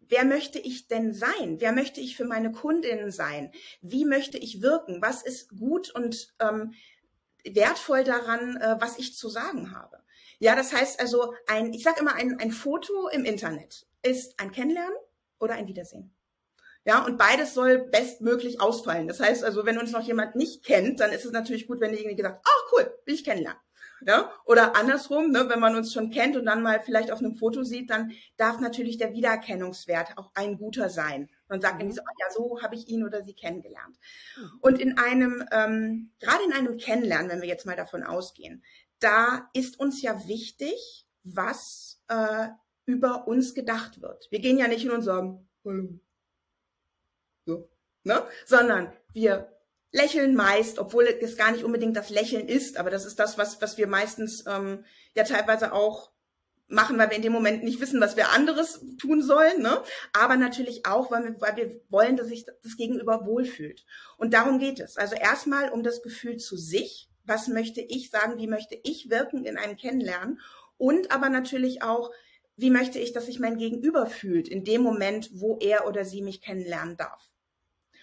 wer 0.00 0.26
möchte 0.26 0.58
ich 0.58 0.86
denn 0.86 1.14
sein? 1.14 1.56
Wer 1.58 1.72
möchte 1.72 2.02
ich 2.02 2.14
für 2.14 2.26
meine 2.26 2.52
Kundinnen 2.52 3.10
sein? 3.10 3.52
Wie 3.80 4.04
möchte 4.04 4.36
ich 4.36 4.60
wirken? 4.60 5.00
Was 5.00 5.22
ist 5.22 5.56
gut 5.56 5.94
und 5.94 6.34
ähm, 6.40 6.74
wertvoll 7.42 8.04
daran, 8.04 8.58
äh, 8.58 8.76
was 8.78 8.98
ich 8.98 9.16
zu 9.16 9.30
sagen 9.30 9.74
habe? 9.74 10.02
Ja, 10.40 10.54
das 10.54 10.74
heißt 10.74 11.00
also, 11.00 11.32
ein, 11.46 11.72
ich 11.72 11.84
sage 11.84 12.00
immer, 12.00 12.14
ein, 12.16 12.38
ein 12.38 12.50
Foto 12.50 13.08
im 13.08 13.24
Internet 13.24 13.86
ist 14.02 14.38
ein 14.40 14.52
Kennenlernen 14.52 14.96
oder 15.38 15.54
ein 15.54 15.68
Wiedersehen. 15.68 16.14
Ja, 16.84 17.04
und 17.04 17.16
beides 17.16 17.54
soll 17.54 17.78
bestmöglich 17.78 18.60
ausfallen. 18.60 19.06
Das 19.06 19.20
heißt 19.20 19.44
also, 19.44 19.64
wenn 19.64 19.78
uns 19.78 19.92
noch 19.92 20.02
jemand 20.02 20.34
nicht 20.34 20.64
kennt, 20.64 20.98
dann 20.98 21.12
ist 21.12 21.24
es 21.24 21.30
natürlich 21.30 21.68
gut, 21.68 21.80
wenn 21.80 21.92
derjenige 21.92 22.22
sagt, 22.22 22.44
ach 22.44 22.72
cool, 22.72 22.92
will 23.04 23.14
ich 23.14 23.24
kennenlernen. 23.24 23.60
Ja? 24.04 24.32
Oder 24.44 24.74
andersrum, 24.74 25.30
ne, 25.30 25.48
wenn 25.48 25.60
man 25.60 25.76
uns 25.76 25.92
schon 25.92 26.10
kennt 26.10 26.36
und 26.36 26.44
dann 26.46 26.62
mal 26.62 26.80
vielleicht 26.80 27.12
auf 27.12 27.20
einem 27.20 27.36
Foto 27.36 27.62
sieht, 27.62 27.90
dann 27.90 28.12
darf 28.36 28.58
natürlich 28.58 28.98
der 28.98 29.12
Wiedererkennungswert 29.12 30.18
auch 30.18 30.32
ein 30.34 30.58
guter 30.58 30.88
sein. 30.88 31.30
Man 31.48 31.60
sagt 31.60 31.80
irgendwie 31.80 31.96
so, 31.96 32.02
oh 32.02 32.14
ja, 32.18 32.26
so 32.32 32.62
habe 32.62 32.74
ich 32.74 32.88
ihn 32.88 33.04
oder 33.04 33.22
sie 33.22 33.34
kennengelernt. 33.34 33.96
Mhm. 34.36 34.58
Und 34.60 34.80
in 34.80 34.98
einem, 34.98 35.44
ähm, 35.52 36.10
gerade 36.18 36.42
in 36.44 36.52
einem 36.52 36.78
Kennenlernen, 36.78 37.30
wenn 37.30 37.42
wir 37.42 37.48
jetzt 37.48 37.66
mal 37.66 37.76
davon 37.76 38.02
ausgehen, 38.02 38.64
da 38.98 39.48
ist 39.52 39.78
uns 39.78 40.02
ja 40.02 40.26
wichtig, 40.26 41.06
was 41.22 42.02
äh, 42.08 42.48
über 42.86 43.26
uns 43.28 43.54
gedacht 43.54 44.00
wird. 44.00 44.28
Wir 44.30 44.40
gehen 44.40 44.58
ja 44.58 44.68
nicht 44.68 44.82
hin 44.82 44.90
und 44.90 45.02
sagen, 45.02 45.48
hallo. 45.64 46.00
So, 47.44 47.68
ne? 48.04 48.22
Sondern 48.46 48.92
wir 49.12 49.52
lächeln 49.92 50.34
meist, 50.34 50.78
obwohl 50.78 51.04
es 51.04 51.36
gar 51.36 51.52
nicht 51.52 51.64
unbedingt 51.64 51.96
das 51.96 52.10
Lächeln 52.10 52.48
ist, 52.48 52.76
aber 52.78 52.90
das 52.90 53.04
ist 53.04 53.18
das, 53.18 53.36
was, 53.36 53.60
was 53.60 53.76
wir 53.76 53.86
meistens 53.86 54.44
ähm, 54.46 54.84
ja 55.14 55.24
teilweise 55.24 55.72
auch 55.72 56.12
machen, 56.72 56.98
weil 56.98 57.10
wir 57.10 57.16
in 57.16 57.22
dem 57.22 57.32
Moment 57.32 57.62
nicht 57.62 57.80
wissen, 57.80 58.00
was 58.00 58.16
wir 58.16 58.30
anderes 58.30 58.80
tun 58.98 59.22
sollen, 59.22 59.60
ne? 59.60 59.82
aber 60.14 60.36
natürlich 60.36 60.86
auch, 60.86 61.10
weil 61.10 61.24
wir, 61.24 61.40
weil 61.40 61.56
wir 61.56 61.80
wollen, 61.90 62.16
dass 62.16 62.28
sich 62.28 62.46
das 62.46 62.76
Gegenüber 62.78 63.26
wohlfühlt. 63.26 63.84
Und 64.16 64.32
darum 64.32 64.58
geht 64.58 64.80
es. 64.80 64.96
Also 64.96 65.14
erstmal 65.14 65.68
um 65.68 65.82
das 65.82 66.02
Gefühl 66.02 66.38
zu 66.38 66.56
sich, 66.56 67.10
was 67.24 67.48
möchte 67.48 67.82
ich 67.82 68.10
sagen, 68.10 68.38
wie 68.38 68.46
möchte 68.46 68.78
ich 68.82 69.10
wirken 69.10 69.44
in 69.44 69.58
einem 69.58 69.76
Kennenlernen 69.76 70.40
und 70.78 71.12
aber 71.12 71.28
natürlich 71.28 71.82
auch, 71.82 72.10
wie 72.62 72.70
möchte 72.70 72.98
ich, 72.98 73.12
dass 73.12 73.26
sich 73.26 73.40
mein 73.40 73.58
Gegenüber 73.58 74.06
fühlt 74.06 74.48
in 74.48 74.64
dem 74.64 74.82
Moment, 74.82 75.30
wo 75.34 75.58
er 75.58 75.86
oder 75.86 76.04
sie 76.04 76.22
mich 76.22 76.40
kennenlernen 76.40 76.96
darf. 76.96 77.28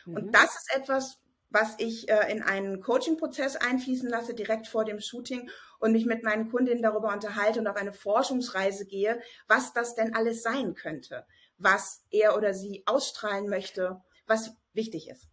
Mhm. 0.05 0.15
Und 0.15 0.35
das 0.35 0.55
ist 0.55 0.75
etwas, 0.75 1.19
was 1.49 1.75
ich 1.79 2.09
äh, 2.09 2.31
in 2.31 2.43
einen 2.43 2.81
Coaching-Prozess 2.81 3.55
einfließen 3.55 4.07
lasse, 4.07 4.33
direkt 4.35 4.67
vor 4.67 4.85
dem 4.85 4.99
Shooting 4.99 5.49
und 5.79 5.93
mich 5.93 6.05
mit 6.05 6.23
meinen 6.23 6.49
Kundinnen 6.51 6.83
darüber 6.83 7.11
unterhalte 7.11 7.59
und 7.59 7.67
auf 7.67 7.77
eine 7.77 7.93
Forschungsreise 7.93 8.85
gehe, 8.85 9.19
was 9.47 9.73
das 9.73 9.95
denn 9.95 10.13
alles 10.13 10.43
sein 10.43 10.75
könnte, 10.75 11.25
was 11.57 12.05
er 12.11 12.37
oder 12.37 12.53
sie 12.53 12.83
ausstrahlen 12.85 13.49
möchte, 13.49 14.01
was 14.27 14.53
wichtig 14.73 15.09
ist. 15.09 15.29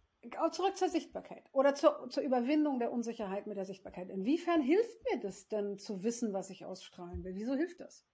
Zurück 0.51 0.75
zur 0.75 0.89
Sichtbarkeit 0.89 1.43
oder 1.51 1.75
zur, 1.75 2.09
zur 2.09 2.23
Überwindung 2.23 2.79
der 2.79 2.91
Unsicherheit 2.91 3.45
mit 3.45 3.55
der 3.55 3.65
Sichtbarkeit. 3.65 4.09
Inwiefern 4.09 4.61
hilft 4.61 4.97
mir 5.11 5.19
das 5.21 5.47
denn 5.47 5.77
zu 5.77 6.03
wissen, 6.03 6.33
was 6.33 6.49
ich 6.49 6.65
ausstrahlen 6.65 7.23
will? 7.23 7.35
Wieso 7.35 7.53
hilft 7.53 7.79
das? 7.79 8.05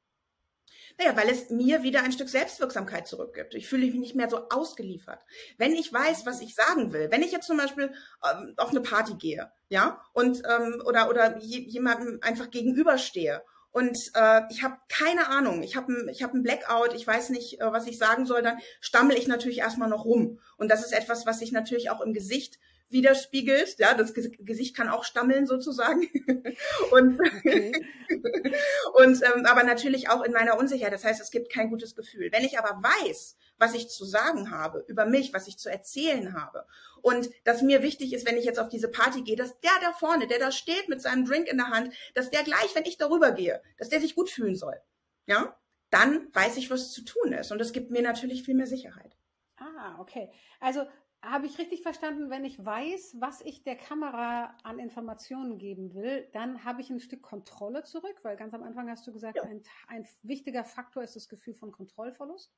Naja, 0.97 1.15
weil 1.15 1.29
es 1.29 1.49
mir 1.49 1.83
wieder 1.83 2.03
ein 2.03 2.11
Stück 2.11 2.29
Selbstwirksamkeit 2.29 3.07
zurückgibt. 3.07 3.55
Ich 3.55 3.67
fühle 3.67 3.85
mich 3.85 3.95
nicht 3.95 4.15
mehr 4.15 4.29
so 4.29 4.49
ausgeliefert. 4.49 5.25
Wenn 5.57 5.73
ich 5.73 5.91
weiß, 5.91 6.25
was 6.25 6.41
ich 6.41 6.55
sagen 6.55 6.93
will, 6.93 7.09
wenn 7.11 7.23
ich 7.23 7.31
jetzt 7.31 7.47
zum 7.47 7.57
Beispiel 7.57 7.93
ähm, 8.23 8.53
auf 8.57 8.69
eine 8.69 8.81
Party 8.81 9.15
gehe, 9.15 9.51
ja, 9.69 10.01
und 10.13 10.43
ähm, 10.47 10.81
oder 10.85 11.09
oder 11.09 11.39
jemandem 11.39 12.19
einfach 12.21 12.51
gegenüberstehe 12.51 13.41
und 13.73 14.11
äh, 14.13 14.41
ich 14.51 14.61
habe 14.61 14.77
keine 14.87 15.29
Ahnung, 15.29 15.63
ich 15.63 15.75
habe 15.75 16.07
ich 16.11 16.21
hab 16.21 16.31
ein 16.35 16.43
Blackout, 16.43 16.93
ich 16.93 17.07
weiß 17.07 17.31
nicht, 17.31 17.59
äh, 17.59 17.71
was 17.73 17.87
ich 17.87 17.97
sagen 17.97 18.27
soll, 18.27 18.43
dann 18.43 18.59
stammel 18.79 19.17
ich 19.17 19.27
natürlich 19.27 19.57
erstmal 19.57 19.89
noch 19.89 20.05
rum. 20.05 20.39
Und 20.57 20.69
das 20.69 20.85
ist 20.85 20.93
etwas, 20.93 21.25
was 21.25 21.39
sich 21.39 21.51
natürlich 21.51 21.89
auch 21.89 21.99
im 21.99 22.13
Gesicht 22.13 22.59
widerspiegelt. 22.93 23.77
Ja, 23.79 23.93
das 23.93 24.13
Gesicht 24.13 24.75
kann 24.75 24.89
auch 24.89 25.03
stammeln 25.03 25.45
sozusagen. 25.45 26.01
und 26.91 27.19
okay. 27.19 27.71
und 28.93 29.21
ähm, 29.23 29.45
aber 29.45 29.63
natürlich 29.63 30.09
auch 30.09 30.23
in 30.23 30.31
meiner 30.31 30.57
Unsicherheit. 30.57 30.93
Das 30.93 31.03
heißt, 31.03 31.21
es 31.21 31.31
gibt 31.31 31.51
kein 31.51 31.69
gutes 31.69 31.95
Gefühl. 31.95 32.29
Wenn 32.31 32.45
ich 32.45 32.57
aber 32.57 32.81
weiß, 32.81 33.35
was 33.57 33.73
ich 33.73 33.89
zu 33.89 34.05
sagen 34.05 34.51
habe 34.51 34.83
über 34.87 35.05
mich, 35.05 35.33
was 35.33 35.47
ich 35.47 35.57
zu 35.57 35.69
erzählen 35.69 36.33
habe 36.33 36.65
und 37.01 37.29
dass 37.43 37.61
mir 37.61 37.83
wichtig 37.83 38.13
ist, 38.13 38.27
wenn 38.27 38.37
ich 38.37 38.45
jetzt 38.45 38.59
auf 38.59 38.69
diese 38.69 38.89
Party 38.89 39.21
gehe, 39.21 39.35
dass 39.35 39.59
der 39.59 39.71
da 39.81 39.91
vorne, 39.91 40.27
der 40.27 40.39
da 40.39 40.51
steht 40.51 40.89
mit 40.89 41.01
seinem 41.01 41.25
Drink 41.25 41.47
in 41.47 41.57
der 41.57 41.69
Hand, 41.69 41.93
dass 42.13 42.29
der 42.29 42.43
gleich, 42.43 42.75
wenn 42.75 42.85
ich 42.85 42.97
darüber 42.97 43.31
gehe, 43.31 43.61
dass 43.77 43.89
der 43.89 43.99
sich 43.99 44.15
gut 44.15 44.29
fühlen 44.29 44.55
soll. 44.55 44.79
Ja, 45.25 45.57
dann 45.89 46.27
weiß 46.33 46.57
ich, 46.57 46.69
was 46.71 46.91
zu 46.91 47.03
tun 47.03 47.33
ist 47.33 47.51
und 47.51 47.61
es 47.61 47.71
gibt 47.71 47.91
mir 47.91 48.01
natürlich 48.01 48.43
viel 48.43 48.55
mehr 48.55 48.67
Sicherheit. 48.67 49.15
Ah, 49.57 49.97
okay. 49.99 50.31
Also 50.59 50.85
habe 51.23 51.45
ich 51.45 51.57
richtig 51.57 51.81
verstanden, 51.81 52.29
wenn 52.29 52.43
ich 52.43 52.63
weiß, 52.63 53.15
was 53.19 53.41
ich 53.41 53.63
der 53.63 53.77
Kamera 53.77 54.55
an 54.63 54.77
Informationen 54.77 55.57
geben 55.57 55.93
will, 55.93 56.27
dann 56.33 56.65
habe 56.65 56.81
ich 56.81 56.89
ein 56.89 56.99
Stück 56.99 57.21
Kontrolle 57.21 57.83
zurück, 57.83 58.19
weil 58.23 58.35
ganz 58.35 58.53
am 58.53 58.61
Anfang 58.61 58.89
hast 58.89 59.07
du 59.07 59.13
gesagt, 59.13 59.37
ja. 59.37 59.43
ein, 59.43 59.63
ein, 59.87 60.05
wichtiger 60.21 60.65
Faktor 60.65 61.01
ist 61.01 61.15
das 61.15 61.29
Gefühl 61.29 61.53
von 61.53 61.71
Kontrollverlust. 61.71 62.53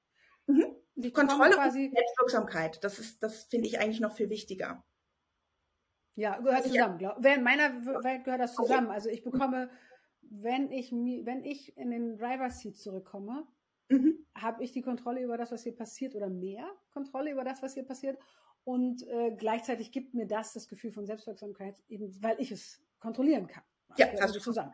Mhm. 0.47 0.75
Die 0.95 1.11
Kontrolle 1.11 1.51
quasi, 1.51 1.85
und 1.85 1.95
Selbstwirksamkeit, 1.95 2.83
das 2.83 2.97
ist, 2.97 3.21
das 3.21 3.43
finde 3.43 3.67
ich 3.67 3.79
eigentlich 3.79 3.99
noch 3.99 4.13
viel 4.13 4.29
wichtiger. 4.29 4.83
Ja, 6.15 6.39
gehört 6.39 6.63
zusammen. 6.63 6.99
Ja. 6.99 7.11
In 7.17 7.43
meiner 7.43 7.85
Welt 8.03 8.23
gehört 8.23 8.41
das 8.41 8.55
zusammen. 8.55 8.89
Also 8.89 9.09
ich 9.09 9.23
bekomme, 9.23 9.69
wenn 10.21 10.71
ich, 10.71 10.91
wenn 10.91 11.43
ich 11.43 11.77
in 11.77 11.91
den 11.91 12.17
Driver 12.17 12.49
Seat 12.49 12.77
zurückkomme, 12.77 13.45
mhm. 13.89 14.25
habe 14.33 14.63
ich 14.63 14.71
die 14.71 14.81
Kontrolle 14.81 15.21
über 15.21 15.37
das, 15.37 15.51
was 15.51 15.63
hier 15.63 15.75
passiert 15.75 16.15
oder 16.15 16.29
mehr 16.29 16.65
Kontrolle 16.91 17.31
über 17.31 17.43
das, 17.43 17.61
was 17.61 17.73
hier 17.73 17.83
passiert 17.83 18.17
und 18.65 19.07
äh, 19.07 19.35
gleichzeitig 19.37 19.91
gibt 19.91 20.13
mir 20.15 20.25
das 20.25 20.53
das 20.53 20.67
Gefühl 20.67 20.91
von 20.91 21.05
Selbstwirksamkeit, 21.05 21.81
eben 21.87 22.11
weil 22.21 22.39
ich 22.41 22.51
es 22.51 22.83
kontrollieren 22.99 23.47
kann. 23.47 23.63
Ja, 23.97 24.07
das 24.11 24.21
also 24.21 24.39
zusammen. 24.39 24.73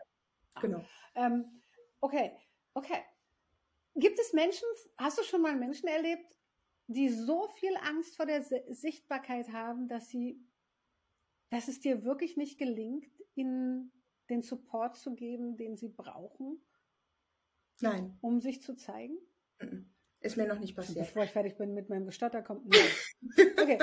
Genau. 0.62 0.84
Ähm, 1.14 1.62
okay, 2.00 2.32
okay. 2.74 3.04
Gibt 3.96 4.18
es 4.20 4.32
Menschen, 4.32 4.66
hast 4.98 5.20
du 5.20 5.24
schon 5.24 5.42
mal 5.42 5.58
Menschen 5.58 5.90
erlebt, 5.90 6.38
die 6.88 7.10
so 7.10 7.48
viel 7.60 7.76
Angst 7.78 8.16
vor 8.16 8.26
der 8.26 8.44
Sichtbarkeit 8.70 9.52
haben, 9.52 9.90
dass 9.90 10.08
sie, 10.08 10.42
dass 11.50 11.68
es 11.68 11.82
dir 11.82 12.06
wirklich 12.06 12.38
nicht 12.38 12.58
gelingt, 12.58 13.12
ihnen 13.36 13.92
den 14.30 14.42
Support 14.42 14.96
zu 14.96 15.14
geben, 15.14 15.58
den 15.58 15.76
sie 15.76 15.90
brauchen? 15.90 16.62
Nein. 17.82 18.18
Um 18.22 18.40
sich 18.40 18.62
zu 18.62 18.76
zeigen? 18.76 19.18
Nein. 19.60 19.91
Ist 20.22 20.38
mir 20.38 20.48
noch 20.48 20.60
nicht 20.60 20.76
passiert. 20.76 21.08
Bevor 21.08 21.24
ich 21.24 21.32
fertig 21.32 21.58
bin 21.58 21.74
mit 21.74 21.90
meinem 21.90 22.06
Gestatter, 22.06 22.44
kommt 22.44 22.64
Okay. 23.62 23.80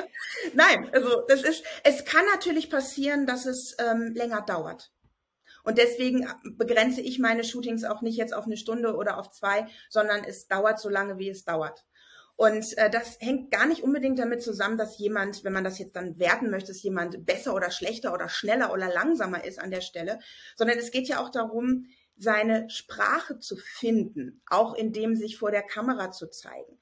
Nein, 0.54 0.88
also 0.92 1.22
das 1.26 1.42
ist, 1.42 1.64
es 1.82 2.04
kann 2.04 2.24
natürlich 2.26 2.70
passieren, 2.70 3.26
dass 3.26 3.44
es 3.44 3.76
ähm, 3.80 4.12
länger 4.14 4.42
dauert. 4.42 4.92
Und 5.64 5.78
deswegen 5.78 6.28
begrenze 6.56 7.00
ich 7.00 7.18
meine 7.18 7.42
Shootings 7.42 7.84
auch 7.84 8.02
nicht 8.02 8.16
jetzt 8.16 8.32
auf 8.32 8.46
eine 8.46 8.56
Stunde 8.56 8.94
oder 8.94 9.18
auf 9.18 9.30
zwei, 9.30 9.66
sondern 9.90 10.22
es 10.24 10.46
dauert 10.46 10.80
so 10.80 10.88
lange, 10.88 11.18
wie 11.18 11.28
es 11.28 11.44
dauert. 11.44 11.84
Und 12.36 12.78
äh, 12.78 12.88
das 12.88 13.18
hängt 13.20 13.50
gar 13.50 13.66
nicht 13.66 13.82
unbedingt 13.82 14.20
damit 14.20 14.42
zusammen, 14.42 14.78
dass 14.78 14.96
jemand, 14.96 15.42
wenn 15.42 15.52
man 15.52 15.64
das 15.64 15.80
jetzt 15.80 15.96
dann 15.96 16.20
werten 16.20 16.50
möchte, 16.50 16.68
dass 16.68 16.82
jemand 16.84 17.26
besser 17.26 17.52
oder 17.52 17.72
schlechter 17.72 18.14
oder 18.14 18.28
schneller 18.28 18.72
oder 18.72 18.88
langsamer 18.88 19.44
ist 19.44 19.58
an 19.58 19.72
der 19.72 19.80
Stelle, 19.80 20.20
sondern 20.54 20.78
es 20.78 20.92
geht 20.92 21.08
ja 21.08 21.20
auch 21.20 21.30
darum, 21.30 21.86
seine 22.18 22.68
Sprache 22.68 23.38
zu 23.38 23.56
finden, 23.56 24.42
auch 24.48 24.74
in 24.74 24.92
dem 24.92 25.14
sich 25.16 25.38
vor 25.38 25.50
der 25.50 25.62
Kamera 25.62 26.10
zu 26.10 26.28
zeigen. 26.28 26.78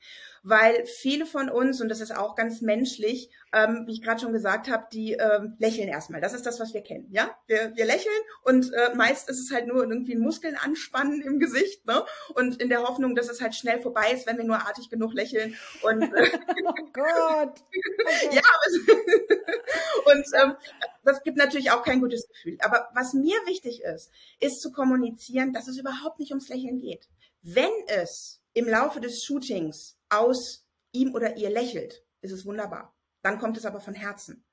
Weil 0.48 0.86
viele 0.86 1.26
von 1.26 1.50
uns, 1.50 1.80
und 1.80 1.88
das 1.88 2.00
ist 2.00 2.16
auch 2.16 2.36
ganz 2.36 2.60
menschlich, 2.60 3.30
ähm, 3.52 3.82
wie 3.86 3.94
ich 3.94 4.02
gerade 4.02 4.20
schon 4.20 4.32
gesagt 4.32 4.68
habe, 4.68 4.86
die 4.92 5.14
ähm, 5.14 5.56
lächeln 5.58 5.88
erstmal. 5.88 6.20
Das 6.20 6.34
ist 6.34 6.46
das, 6.46 6.60
was 6.60 6.72
wir 6.72 6.82
kennen. 6.82 7.08
Ja, 7.10 7.36
wir, 7.48 7.72
wir 7.74 7.84
lächeln 7.84 8.14
und 8.44 8.72
äh, 8.72 8.94
meist 8.94 9.28
ist 9.28 9.40
es 9.40 9.52
halt 9.52 9.66
nur 9.66 9.82
irgendwie 9.82 10.14
Muskeln 10.14 10.54
anspannen 10.54 11.20
im 11.20 11.40
Gesicht, 11.40 11.84
ne? 11.84 12.04
Und 12.34 12.62
in 12.62 12.68
der 12.68 12.84
Hoffnung, 12.84 13.16
dass 13.16 13.28
es 13.28 13.40
halt 13.40 13.56
schnell 13.56 13.80
vorbei 13.80 14.12
ist, 14.12 14.28
wenn 14.28 14.36
wir 14.36 14.44
nur 14.44 14.58
artig 14.58 14.88
genug 14.88 15.14
lächeln. 15.14 15.56
Und 15.82 16.02
äh, 16.02 16.30
oh 16.64 16.74
Gott. 16.92 17.64
Okay. 18.04 18.30
ja, 18.30 18.42
und 20.14 20.26
ähm, 20.40 20.54
das 21.02 21.24
gibt 21.24 21.38
natürlich 21.38 21.72
auch 21.72 21.82
kein 21.82 22.00
gutes 22.00 22.28
Gefühl. 22.28 22.56
Aber 22.60 22.88
was 22.94 23.14
mir 23.14 23.36
wichtig 23.46 23.82
ist, 23.82 24.12
ist 24.38 24.60
zu 24.60 24.70
kommunizieren, 24.70 25.52
dass 25.52 25.66
es 25.66 25.76
überhaupt 25.76 26.20
nicht 26.20 26.30
ums 26.30 26.48
Lächeln 26.48 26.78
geht. 26.78 27.08
Wenn 27.42 27.72
es 27.88 28.40
im 28.56 28.66
Laufe 28.66 29.00
des 29.00 29.22
Shootings 29.22 29.98
aus 30.08 30.66
ihm 30.90 31.14
oder 31.14 31.36
ihr 31.36 31.50
lächelt, 31.50 32.02
ist 32.22 32.32
es 32.32 32.46
wunderbar. 32.46 32.96
Dann 33.20 33.38
kommt 33.38 33.58
es 33.58 33.66
aber 33.66 33.80
von 33.80 33.92
Herzen. 33.92 34.46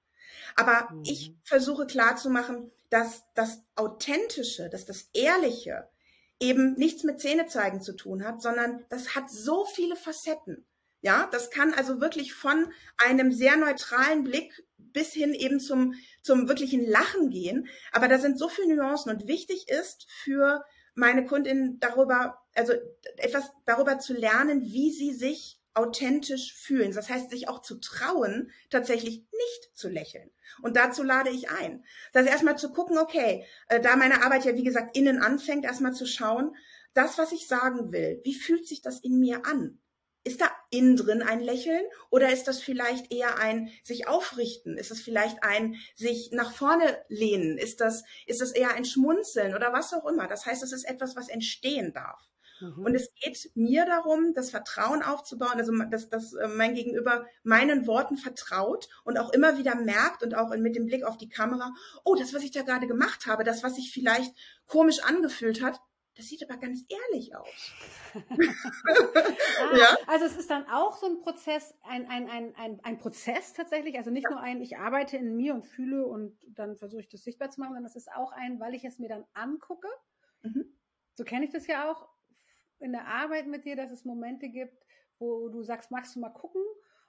Aber 0.58 0.90
mhm. 0.92 1.04
ich 1.06 1.34
versuche 1.44 1.88
klarzumachen, 1.88 2.70
dass 2.90 3.24
das 3.34 3.64
Authentische, 3.76 4.70
dass 4.70 4.86
das 4.86 5.10
Ehrliche 5.14 5.88
eben 6.42 6.74
nichts 6.74 7.04
mit 7.04 7.22
Zähnezeigen 7.22 7.82
zu 7.82 7.94
tun 7.94 8.26
hat, 8.26 8.42
sondern 8.42 8.86
das 8.90 9.16
hat 9.16 9.32
so 9.32 9.64
viele 9.64 9.96
Facetten. 9.96 10.66
Ja, 11.00 11.30
das 11.32 11.50
kann 11.50 11.74
also 11.74 12.02
wirklich 12.02 12.34
von 12.34 12.74
einem 12.98 13.32
sehr 13.32 13.56
neutralen 13.56 14.26
Blick 14.26 14.66
bis 14.78 15.14
hin 15.14 15.34
eben 15.34 15.62
zum, 15.62 15.96
zum 16.22 16.50
wirklichen 16.50 16.86
Lachen 16.86 17.30
gehen. 17.30 17.70
Aber 17.94 18.10
da 18.10 18.20
sind 18.20 18.38
so 18.38 18.50
viele 18.50 18.76
Nuancen 18.76 19.14
und 19.14 19.28
wichtig 19.28 19.70
ist 19.70 20.12
für 20.12 20.66
meine 20.96 21.26
Kundin 21.26 21.80
darüber, 21.80 22.44
also 22.56 22.74
etwas 23.18 23.52
darüber 23.66 24.00
zu 24.00 24.14
lernen, 24.14 24.64
wie 24.64 24.92
sie 24.92 25.14
sich 25.14 25.60
authentisch 25.74 26.54
fühlen. 26.54 26.94
Das 26.94 27.10
heißt, 27.10 27.30
sich 27.30 27.48
auch 27.48 27.62
zu 27.62 27.80
trauen, 27.80 28.52
tatsächlich 28.70 29.26
nicht 29.32 29.72
zu 29.74 29.90
lächeln. 29.90 30.30
Und 30.62 30.78
dazu 30.78 31.04
lade 31.04 31.32
ich 31.32 31.50
ein. 31.50 31.84
Das 32.12 32.24
heißt, 32.24 32.32
erstmal 32.32 32.58
zu 32.58 32.72
gucken, 32.72 32.98
okay, 32.98 33.46
äh, 33.70 33.80
da 33.82 33.96
meine 33.96 34.24
Arbeit 34.24 34.46
ja, 34.46 34.56
wie 34.56 34.64
gesagt, 34.64 34.96
innen 34.96 35.20
anfängt, 35.20 35.66
erstmal 35.66 35.94
zu 35.94 36.06
schauen, 36.06 36.56
das, 36.94 37.18
was 37.18 37.32
ich 37.32 37.48
sagen 37.48 37.92
will, 37.92 38.22
wie 38.24 38.36
fühlt 38.36 38.68
sich 38.68 38.82
das 38.82 39.00
in 39.00 39.20
mir 39.20 39.46
an? 39.48 39.80
Ist 40.26 40.42
da 40.42 40.50
innen 40.72 40.96
drin 40.96 41.22
ein 41.22 41.42
Lächeln 41.42 41.84
oder 42.10 42.32
ist 42.32 42.48
das 42.48 42.62
vielleicht 42.62 43.14
eher 43.14 43.40
ein 43.40 43.70
sich 43.84 44.08
aufrichten? 44.08 44.78
Ist 44.78 44.92
das 44.92 45.02
vielleicht 45.02 45.44
ein 45.44 45.76
sich 45.96 46.32
nach 46.32 46.54
vorne 46.54 47.04
lehnen? 47.10 47.58
Ist 47.58 47.82
das, 47.82 48.04
ist 48.26 48.40
das 48.40 48.52
eher 48.52 48.74
ein 48.74 48.86
Schmunzeln 48.86 49.54
oder 49.54 49.74
was 49.74 49.94
auch 49.94 50.06
immer? 50.06 50.28
Das 50.28 50.46
heißt, 50.46 50.64
es 50.64 50.72
ist 50.72 50.86
etwas, 50.86 51.16
was 51.16 51.28
entstehen 51.28 51.94
darf. 51.94 52.22
Mhm. 52.64 52.86
Und 52.86 52.96
es 52.96 53.14
geht 53.16 53.52
mir 53.56 53.86
darum, 53.86 54.34
das 54.34 54.50
Vertrauen 54.50 55.04
aufzubauen, 55.04 55.58
also 55.58 55.74
dass, 55.90 56.10
dass 56.10 56.34
äh, 56.34 56.48
mein 56.48 56.74
Gegenüber 56.74 57.26
meinen 57.44 57.88
Worten 57.88 58.18
vertraut 58.18 58.88
und 59.04 59.18
auch 59.18 59.32
immer 59.32 59.58
wieder 59.58 59.76
merkt 59.76 60.24
und 60.24 60.36
auch 60.36 60.56
mit 60.56 60.76
dem 60.76 60.86
Blick 60.86 61.04
auf 61.04 61.18
die 61.18 61.30
Kamera, 61.30 61.74
oh, 62.04 62.16
das, 62.16 62.34
was 62.34 62.44
ich 62.44 62.52
da 62.52 62.62
gerade 62.62 62.88
gemacht 62.88 63.26
habe, 63.26 63.44
das, 63.44 63.64
was 63.64 63.76
sich 63.76 63.92
vielleicht 63.92 64.34
komisch 64.66 65.04
angefühlt 65.04 65.62
hat, 65.62 65.80
das 66.16 66.28
sieht 66.28 66.44
aber 66.48 66.60
ganz 66.60 66.86
ehrlich 66.90 67.36
aus. 67.36 67.74
ah, 68.14 69.78
ja? 69.78 69.98
Also 70.08 70.26
es 70.26 70.38
ist 70.38 70.50
dann 70.50 70.68
auch 70.68 70.98
so 70.98 71.08
ein 71.08 71.22
Prozess, 71.22 71.76
ein, 71.84 72.08
ein, 72.08 72.30
ein, 72.30 72.56
ein, 72.56 72.80
ein 72.84 72.98
Prozess 73.00 73.54
tatsächlich, 73.54 73.98
also 73.98 74.12
nicht 74.12 74.26
ja. 74.26 74.32
nur 74.32 74.40
ein, 74.40 74.62
ich 74.62 74.78
arbeite 74.78 75.18
in 75.18 75.36
mir 75.36 75.56
und 75.56 75.66
fühle 75.66 76.06
und 76.06 76.38
dann 76.48 76.78
versuche 76.78 77.02
ich 77.02 77.10
das 77.10 77.24
sichtbar 77.24 77.50
zu 77.50 77.60
machen, 77.60 77.74
sondern 77.74 77.90
es 77.90 77.96
ist 77.96 78.12
auch 78.12 78.32
ein, 78.32 78.60
weil 78.60 78.76
ich 78.76 78.86
es 78.86 79.00
mir 79.00 79.10
dann 79.10 79.26
angucke. 79.34 79.88
Mhm. 80.44 80.78
So 81.16 81.24
kenne 81.24 81.46
ich 81.46 81.52
das 81.52 81.68
ja 81.68 81.92
auch 81.92 82.08
in 82.80 82.92
der 82.92 83.08
Arbeit 83.08 83.48
mit 83.48 83.66
dir, 83.66 83.76
dass 83.76 83.92
es 83.92 84.06
Momente 84.06 84.50
gibt, 84.50 84.86
wo 85.18 85.50
du 85.50 85.64
sagst, 85.64 85.90
magst 85.90 86.16
du 86.16 86.20
mal 86.20 86.30
gucken? 86.30 86.62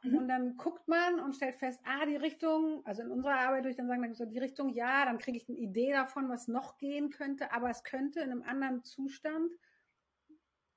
Mhm. 0.05 0.19
Und 0.19 0.29
dann 0.29 0.57
guckt 0.57 0.87
man 0.87 1.19
und 1.19 1.35
stellt 1.35 1.57
fest, 1.57 1.81
ah, 1.85 2.07
die 2.07 2.17
Richtung, 2.17 2.85
also 2.85 3.03
in 3.03 3.11
unserer 3.11 3.40
Arbeit 3.40 3.64
würde 3.64 3.71
ich 3.71 3.77
dann 3.77 3.88
sagen, 3.88 4.03
dann 4.03 4.14
so 4.14 4.27
die 4.27 4.38
Richtung, 4.38 4.69
ja, 4.69 5.05
dann 5.05 5.19
kriege 5.19 5.38
ich 5.38 5.49
eine 5.49 5.59
Idee 5.59 5.93
davon, 5.93 6.29
was 6.29 6.47
noch 6.47 6.79
gehen 6.79 7.11
könnte, 7.11 7.53
aber 7.53 7.71
es 7.71 7.83
könnte 7.83 8.21
in 8.21 8.31
einem 8.31 8.43
anderen 8.43 8.85
Zustand, 8.85 9.51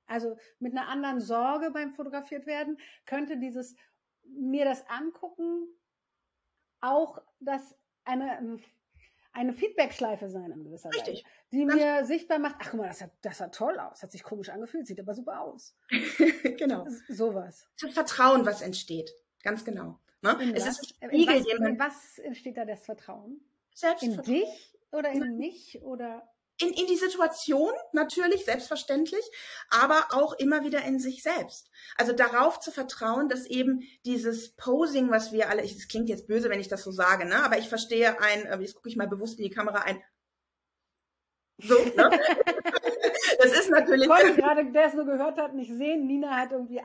also 0.06 0.38
mit 0.58 0.72
einer 0.72 0.88
anderen 0.88 1.20
Sorge 1.20 1.70
beim 1.70 1.92
fotografiert 1.92 2.46
werden, 2.46 2.78
könnte 3.04 3.36
dieses 3.36 3.76
mir 4.24 4.64
das 4.64 4.88
angucken 4.88 5.68
auch 6.80 7.22
das 7.40 7.76
eine 8.04 8.58
eine 9.38 9.52
Feedback-Schleife 9.52 10.28
sein 10.28 10.50
in 10.50 10.64
gewisser 10.64 10.90
Richtig. 10.90 11.24
Weise, 11.24 11.34
die 11.52 11.64
mir 11.64 12.04
sichtbar 12.04 12.38
macht, 12.40 12.56
ach 12.58 12.70
guck 12.70 12.80
mal, 12.80 12.88
das 12.88 12.98
sah, 12.98 13.10
das 13.22 13.38
sah 13.38 13.48
toll 13.48 13.78
aus, 13.78 14.02
hat 14.02 14.10
sich 14.10 14.24
komisch 14.24 14.48
angefühlt, 14.48 14.86
sieht 14.86 14.98
aber 15.00 15.14
super 15.14 15.40
aus. 15.40 15.76
genau. 16.58 16.86
Sowas. 17.08 17.68
Das 17.80 17.94
Vertrauen, 17.94 18.44
was 18.44 18.62
entsteht. 18.62 19.14
Ganz 19.42 19.64
genau. 19.64 20.00
Ne? 20.22 20.52
es 20.54 20.66
was? 20.66 20.82
ist 20.82 20.94
ein 21.00 21.10
Spiegel, 21.10 21.36
in 21.36 21.46
was, 21.46 21.68
in 21.68 21.78
was 21.78 22.18
entsteht 22.18 22.56
da 22.56 22.64
das 22.64 22.84
Vertrauen? 22.84 23.40
Selbstvertrauen. 23.74 24.26
In 24.26 24.40
dich 24.40 24.78
oder 24.90 25.10
in 25.12 25.36
mich 25.38 25.80
oder 25.82 26.28
in, 26.60 26.70
in 26.70 26.86
die 26.86 26.96
Situation 26.96 27.72
natürlich, 27.92 28.44
selbstverständlich, 28.44 29.24
aber 29.70 30.08
auch 30.10 30.32
immer 30.34 30.64
wieder 30.64 30.82
in 30.84 30.98
sich 30.98 31.22
selbst. 31.22 31.70
Also 31.96 32.12
darauf 32.12 32.60
zu 32.60 32.70
vertrauen, 32.70 33.28
dass 33.28 33.46
eben 33.46 33.82
dieses 34.04 34.54
Posing, 34.56 35.10
was 35.10 35.32
wir 35.32 35.48
alle, 35.50 35.62
es 35.62 35.88
klingt 35.88 36.08
jetzt 36.08 36.26
böse, 36.26 36.50
wenn 36.50 36.60
ich 36.60 36.68
das 36.68 36.82
so 36.82 36.90
sage, 36.90 37.24
ne? 37.26 37.42
aber 37.44 37.58
ich 37.58 37.68
verstehe 37.68 38.20
ein, 38.20 38.46
äh, 38.46 38.58
jetzt 38.60 38.74
gucke 38.74 38.88
ich 38.88 38.96
mal 38.96 39.08
bewusst 39.08 39.38
in 39.38 39.44
die 39.44 39.50
Kamera 39.50 39.82
ein, 39.82 40.02
so, 41.60 41.74
ne? 41.74 42.10
das 43.38 43.52
ist 43.52 43.70
natürlich. 43.70 44.08
Wollte 44.08 44.36
gerade, 44.36 44.70
der 44.70 44.86
es 44.86 44.94
nur 44.94 45.06
gehört 45.06 45.38
hat, 45.38 45.54
nicht 45.54 45.72
sehen. 45.72 46.06
Nina 46.06 46.36
hat 46.36 46.52
irgendwie 46.52 46.80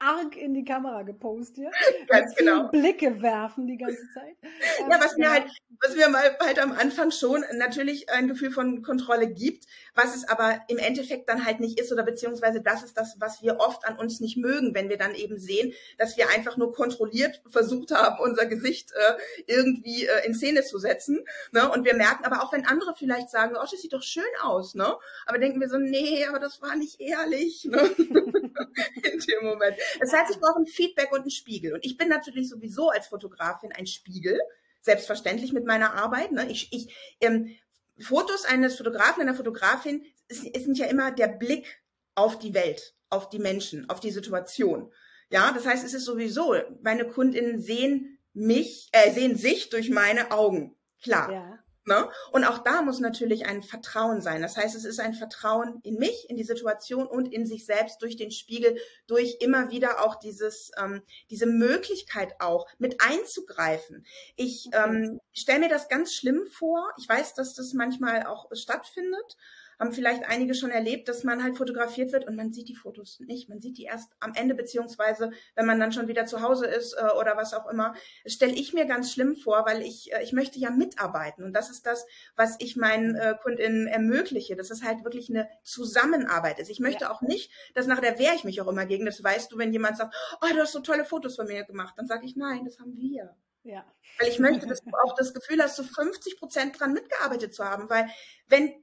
arg 0.00 0.36
in 0.36 0.54
die 0.54 0.64
Kamera 0.64 1.02
gepostet. 1.02 1.68
Ganz 2.08 2.34
genau. 2.34 2.68
Blicke 2.68 3.22
werfen 3.22 3.66
die 3.66 3.76
ganze 3.76 4.02
Zeit. 4.12 4.36
Ja, 4.80 4.98
was 4.98 5.16
mir 5.16 5.30
halt, 5.30 5.44
was 5.80 5.94
mir 5.94 6.08
mal 6.08 6.36
halt 6.40 6.58
am 6.58 6.72
Anfang 6.72 7.10
schon 7.10 7.44
natürlich 7.54 8.10
ein 8.10 8.28
Gefühl 8.28 8.50
von 8.50 8.82
Kontrolle 8.82 9.28
gibt, 9.28 9.66
was 9.94 10.16
es 10.16 10.28
aber 10.28 10.60
im 10.68 10.78
Endeffekt 10.78 11.28
dann 11.28 11.44
halt 11.44 11.60
nicht 11.60 11.78
ist 11.78 11.92
oder 11.92 12.02
beziehungsweise 12.02 12.60
das 12.60 12.82
ist 12.82 12.96
das, 12.96 13.16
was 13.18 13.42
wir 13.42 13.58
oft 13.60 13.86
an 13.86 13.96
uns 13.96 14.20
nicht 14.20 14.36
mögen, 14.36 14.74
wenn 14.74 14.88
wir 14.88 14.96
dann 14.96 15.14
eben 15.14 15.38
sehen, 15.38 15.72
dass 15.98 16.16
wir 16.16 16.30
einfach 16.30 16.56
nur 16.56 16.72
kontrolliert 16.72 17.42
versucht 17.48 17.92
haben, 17.92 18.20
unser 18.20 18.46
Gesicht 18.46 18.92
äh, 18.92 19.42
irgendwie 19.46 20.06
äh, 20.06 20.26
in 20.26 20.34
Szene 20.34 20.62
zu 20.62 20.78
setzen. 20.78 21.24
Ne? 21.52 21.70
Und 21.70 21.84
wir 21.84 21.94
merken 21.94 22.24
aber 22.24 22.42
auch, 22.42 22.52
wenn 22.52 22.66
andere 22.66 22.94
vielleicht 22.96 23.30
sagen, 23.30 23.56
oh, 23.56 23.66
das 23.70 23.80
sieht 23.80 23.92
doch 23.92 24.02
schön 24.02 24.24
aus, 24.42 24.74
ne? 24.74 24.96
Aber 25.26 25.38
denken 25.38 25.60
wir 25.60 25.68
so, 25.68 25.78
nee, 25.78 26.24
aber 26.26 26.38
das 26.38 26.62
war 26.62 26.76
nicht 26.76 27.00
ehrlich, 27.00 27.64
ne? 27.64 27.80
in 27.98 29.18
dem 29.20 29.44
Moment. 29.44 29.76
Das 29.98 30.12
heißt, 30.12 30.30
ich 30.30 30.40
brauche 30.40 30.60
ein 30.60 30.66
Feedback 30.66 31.12
und 31.12 31.20
einen 31.20 31.30
Spiegel. 31.30 31.74
Und 31.74 31.84
ich 31.84 31.96
bin 31.96 32.08
natürlich 32.08 32.48
sowieso 32.48 32.90
als 32.90 33.08
Fotografin 33.08 33.72
ein 33.72 33.86
Spiegel, 33.86 34.38
selbstverständlich 34.82 35.52
mit 35.52 35.66
meiner 35.66 35.94
Arbeit. 35.94 36.32
Ne? 36.32 36.50
Ich, 36.50 36.72
ich, 36.72 36.94
ähm, 37.20 37.56
Fotos 37.98 38.44
eines 38.44 38.76
Fotografen, 38.76 39.22
einer 39.22 39.34
Fotografin 39.34 40.04
sind 40.28 40.78
ja 40.78 40.86
immer 40.86 41.10
der 41.10 41.28
Blick 41.28 41.82
auf 42.14 42.38
die 42.38 42.54
Welt, 42.54 42.94
auf 43.10 43.28
die 43.28 43.38
Menschen, 43.38 43.88
auf 43.90 44.00
die 44.00 44.10
Situation. 44.10 44.92
Ja, 45.30 45.52
das 45.52 45.66
heißt, 45.66 45.84
es 45.84 45.94
ist 45.94 46.04
sowieso, 46.04 46.54
meine 46.82 47.06
Kundinnen 47.06 47.60
sehen 47.60 48.18
mich, 48.32 48.88
äh, 48.92 49.10
sehen 49.12 49.36
sich 49.36 49.70
durch 49.70 49.90
meine 49.90 50.30
Augen. 50.30 50.76
Klar. 51.02 51.32
Ja. 51.32 51.58
Ne? 51.90 52.08
Und 52.30 52.44
auch 52.44 52.58
da 52.58 52.82
muss 52.82 53.00
natürlich 53.00 53.46
ein 53.46 53.64
Vertrauen 53.64 54.22
sein. 54.22 54.42
Das 54.42 54.56
heißt, 54.56 54.76
es 54.76 54.84
ist 54.84 55.00
ein 55.00 55.12
Vertrauen 55.12 55.80
in 55.82 55.96
mich, 55.96 56.30
in 56.30 56.36
die 56.36 56.44
Situation 56.44 57.04
und 57.08 57.32
in 57.32 57.46
sich 57.46 57.66
selbst 57.66 58.00
durch 58.00 58.14
den 58.14 58.30
Spiegel, 58.30 58.78
durch 59.08 59.38
immer 59.40 59.70
wieder 59.70 60.00
auch 60.04 60.14
dieses, 60.14 60.70
ähm, 60.80 61.02
diese 61.30 61.46
Möglichkeit 61.46 62.36
auch 62.38 62.68
mit 62.78 63.00
einzugreifen. 63.00 64.06
Ich 64.36 64.68
ähm, 64.72 65.20
stelle 65.32 65.58
mir 65.58 65.68
das 65.68 65.88
ganz 65.88 66.14
schlimm 66.14 66.46
vor. 66.46 66.92
Ich 66.96 67.08
weiß, 67.08 67.34
dass 67.34 67.54
das 67.54 67.72
manchmal 67.72 68.24
auch 68.24 68.46
stattfindet 68.52 69.36
haben 69.80 69.92
vielleicht 69.92 70.24
einige 70.24 70.54
schon 70.54 70.70
erlebt, 70.70 71.08
dass 71.08 71.24
man 71.24 71.42
halt 71.42 71.56
fotografiert 71.56 72.12
wird 72.12 72.26
und 72.28 72.36
man 72.36 72.52
sieht 72.52 72.68
die 72.68 72.76
Fotos 72.76 73.18
nicht. 73.20 73.48
Man 73.48 73.60
sieht 73.60 73.78
die 73.78 73.84
erst 73.84 74.12
am 74.20 74.34
Ende, 74.34 74.54
beziehungsweise 74.54 75.30
wenn 75.54 75.64
man 75.64 75.80
dann 75.80 75.90
schon 75.90 76.06
wieder 76.06 76.26
zu 76.26 76.42
Hause 76.42 76.66
ist 76.66 76.92
äh, 76.92 77.16
oder 77.18 77.36
was 77.38 77.54
auch 77.54 77.66
immer. 77.66 77.94
Das 78.22 78.34
stelle 78.34 78.52
ich 78.52 78.74
mir 78.74 78.84
ganz 78.84 79.10
schlimm 79.10 79.34
vor, 79.36 79.64
weil 79.66 79.80
ich, 79.80 80.12
äh, 80.12 80.22
ich 80.22 80.34
möchte 80.34 80.58
ja 80.58 80.70
mitarbeiten. 80.70 81.44
Und 81.44 81.54
das 81.54 81.70
ist 81.70 81.86
das, 81.86 82.06
was 82.36 82.56
ich 82.58 82.76
meinen 82.76 83.14
äh, 83.14 83.34
Kundinnen 83.42 83.86
ermögliche, 83.86 84.54
dass 84.54 84.70
es 84.70 84.84
halt 84.84 85.02
wirklich 85.02 85.30
eine 85.30 85.48
Zusammenarbeit 85.62 86.58
ist. 86.58 86.68
Ich 86.68 86.80
möchte 86.80 87.04
ja. 87.04 87.10
auch 87.10 87.22
nicht, 87.22 87.50
dass 87.74 87.86
nachher 87.86 88.18
wehre 88.18 88.34
ich 88.34 88.44
mich 88.44 88.60
auch 88.60 88.68
immer 88.68 88.84
gegen. 88.84 89.06
Das 89.06 89.24
weißt 89.24 89.50
du, 89.50 89.56
wenn 89.56 89.72
jemand 89.72 89.96
sagt, 89.96 90.14
oh, 90.42 90.46
du 90.52 90.60
hast 90.60 90.72
so 90.72 90.80
tolle 90.80 91.06
Fotos 91.06 91.36
von 91.36 91.46
mir 91.46 91.64
gemacht, 91.64 91.94
dann 91.96 92.06
sage 92.06 92.26
ich, 92.26 92.36
nein, 92.36 92.66
das 92.66 92.78
haben 92.78 92.94
wir. 92.98 93.34
Ja. 93.62 93.84
Weil 94.18 94.28
ich 94.28 94.38
möchte, 94.38 94.66
dass 94.66 94.82
du 94.82 94.90
auch 95.04 95.14
das 95.14 95.32
Gefühl 95.32 95.62
hast, 95.62 95.76
so 95.76 95.84
50 95.84 96.38
Prozent 96.38 96.78
dran 96.78 96.92
mitgearbeitet 96.92 97.54
zu 97.54 97.64
haben. 97.64 97.88
Weil 97.88 98.08
wenn 98.46 98.74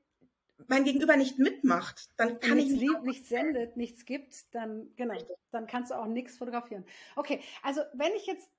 mein 0.68 0.84
Gegenüber 0.84 1.16
nicht 1.16 1.38
mitmacht, 1.40 2.10
dann 2.18 2.40
kann 2.40 2.58
nichts 2.58 2.74
ich 2.74 2.80
liebt, 2.80 3.04
nichts 3.04 3.30
sendet, 3.30 3.78
nichts 3.78 4.06
gibt, 4.06 4.54
dann 4.56 4.92
genau, 4.96 5.16
dann 5.52 5.68
kannst 5.68 5.92
du 5.92 5.96
auch 5.96 6.08
nichts 6.08 6.38
fotografieren. 6.38 6.86
Okay, 7.16 7.42
also 7.62 7.82
wenn 7.94 8.14
ich 8.16 8.26
jetzt 8.26 8.50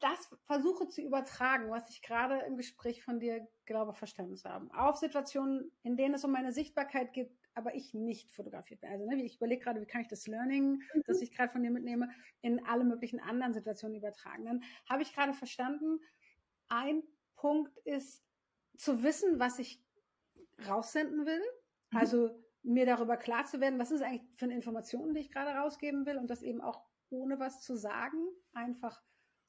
das 0.00 0.28
versuche 0.46 0.88
zu 0.88 1.00
übertragen, 1.00 1.70
was 1.70 1.88
ich 1.90 2.02
gerade 2.02 2.40
im 2.46 2.56
Gespräch 2.56 3.04
von 3.04 3.20
dir 3.20 3.46
glaube 3.66 3.92
verstanden 3.92 4.36
zu 4.36 4.48
haben, 4.48 4.70
auf 4.72 4.96
Situationen, 4.96 5.70
in 5.84 5.96
denen 5.96 6.14
es 6.14 6.24
um 6.24 6.32
meine 6.32 6.52
Sichtbarkeit 6.52 7.12
geht, 7.12 7.30
aber 7.54 7.74
ich 7.74 7.94
nicht 7.94 8.30
fotografiert 8.32 8.80
bin. 8.80 8.90
Also 8.90 9.06
ne, 9.06 9.22
ich 9.22 9.36
überlege 9.36 9.62
gerade, 9.62 9.80
wie 9.80 9.86
kann 9.86 10.00
ich 10.00 10.08
das 10.08 10.26
Learning, 10.26 10.82
mhm. 10.94 11.02
das 11.06 11.20
ich 11.20 11.32
gerade 11.32 11.52
von 11.52 11.62
dir 11.62 11.70
mitnehme, 11.70 12.08
in 12.40 12.64
alle 12.66 12.84
möglichen 12.84 13.20
anderen 13.20 13.52
Situationen 13.52 13.96
übertragen. 13.96 14.44
Dann 14.44 14.64
habe 14.88 15.02
ich 15.02 15.14
gerade 15.14 15.34
verstanden, 15.34 16.00
ein 16.68 17.02
Punkt 17.36 17.76
ist 17.78 18.24
zu 18.76 19.02
wissen, 19.02 19.38
was 19.38 19.58
ich 19.58 19.81
raussenden 20.68 21.26
will. 21.26 21.42
Mhm. 21.90 21.98
Also 21.98 22.30
mir 22.62 22.86
darüber 22.86 23.16
klar 23.16 23.44
zu 23.44 23.60
werden, 23.60 23.78
was 23.78 23.90
ist 23.90 24.02
eigentlich 24.02 24.28
für 24.36 24.44
eine 24.44 24.54
Information, 24.54 25.14
die 25.14 25.20
ich 25.20 25.32
gerade 25.32 25.50
rausgeben 25.50 26.06
will 26.06 26.16
und 26.16 26.30
das 26.30 26.42
eben 26.42 26.60
auch 26.60 26.84
ohne 27.10 27.38
was 27.38 27.60
zu 27.60 27.76
sagen, 27.76 28.18
einfach 28.52 29.02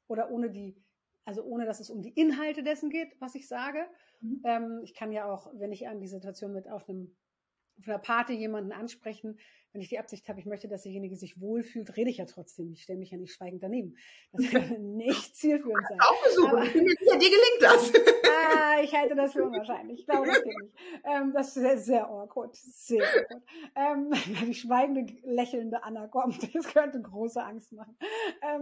oder 0.07 0.31
ohne 0.31 0.49
die, 0.49 0.83
also 1.25 1.43
ohne 1.43 1.65
dass 1.65 1.79
es 1.79 1.89
um 1.89 2.01
die 2.01 2.13
Inhalte 2.13 2.63
dessen 2.63 2.89
geht, 2.89 3.15
was 3.19 3.35
ich 3.35 3.47
sage. 3.47 3.85
Mhm. 4.21 4.41
Ähm, 4.43 4.81
ich 4.83 4.93
kann 4.93 5.11
ja 5.11 5.25
auch, 5.25 5.51
wenn 5.53 5.71
ich 5.71 5.87
an 5.87 5.99
die 5.99 6.07
Situation 6.07 6.53
mit 6.53 6.67
auf 6.67 6.89
einem 6.89 7.15
auf 7.77 7.87
einer 7.87 7.99
Party 7.99 8.33
jemanden 8.33 8.71
ansprechen, 8.71 9.37
wenn 9.73 9.81
ich 9.81 9.89
die 9.89 9.97
Absicht 9.97 10.29
habe, 10.29 10.39
ich 10.39 10.45
möchte, 10.45 10.67
dass 10.67 10.83
derjenige 10.83 11.15
sich 11.15 11.41
wohlfühlt, 11.41 11.97
rede 11.97 12.11
ich 12.11 12.17
ja 12.17 12.25
trotzdem. 12.25 12.71
Ich 12.71 12.83
stelle 12.83 12.99
mich 12.99 13.09
ja 13.09 13.17
nicht 13.17 13.33
schweigend 13.33 13.63
daneben. 13.63 13.97
Das 14.31 14.45
kann 14.51 14.95
nicht 14.95 15.35
zielführend 15.35 15.87
sein. 15.89 15.99
Auch 15.99 16.15
versuchen. 16.21 16.63
Ich 16.63 16.73
bin 16.73 16.83
mir 16.83 16.95
sicher, 16.99 17.17
dir 17.17 17.29
gelingt 17.29 17.61
das. 17.61 17.93
ah, 18.29 18.81
ich 18.83 18.93
halte 18.93 19.15
das 19.15 19.33
für 19.33 19.43
unwahrscheinlich. 19.43 20.01
Ich 20.01 20.05
glaube, 20.05 20.27
das 20.27 20.43
geht 20.43 20.61
nicht. 20.61 20.75
Ähm, 21.03 21.33
das 21.33 21.47
ist 21.47 21.53
sehr, 21.55 21.77
sehr 21.79 22.07
awkward. 22.07 22.55
Sehr 22.55 23.03
awkward. 23.03 23.41
Ähm, 23.75 24.11
die 24.47 24.53
schweigende, 24.53 25.11
lächelnde 25.23 25.83
Anna 25.83 26.07
kommt, 26.07 26.55
das 26.55 26.71
könnte 26.71 27.01
große 27.01 27.43
Angst 27.43 27.73
machen. 27.73 27.97
Ähm, 28.43 28.61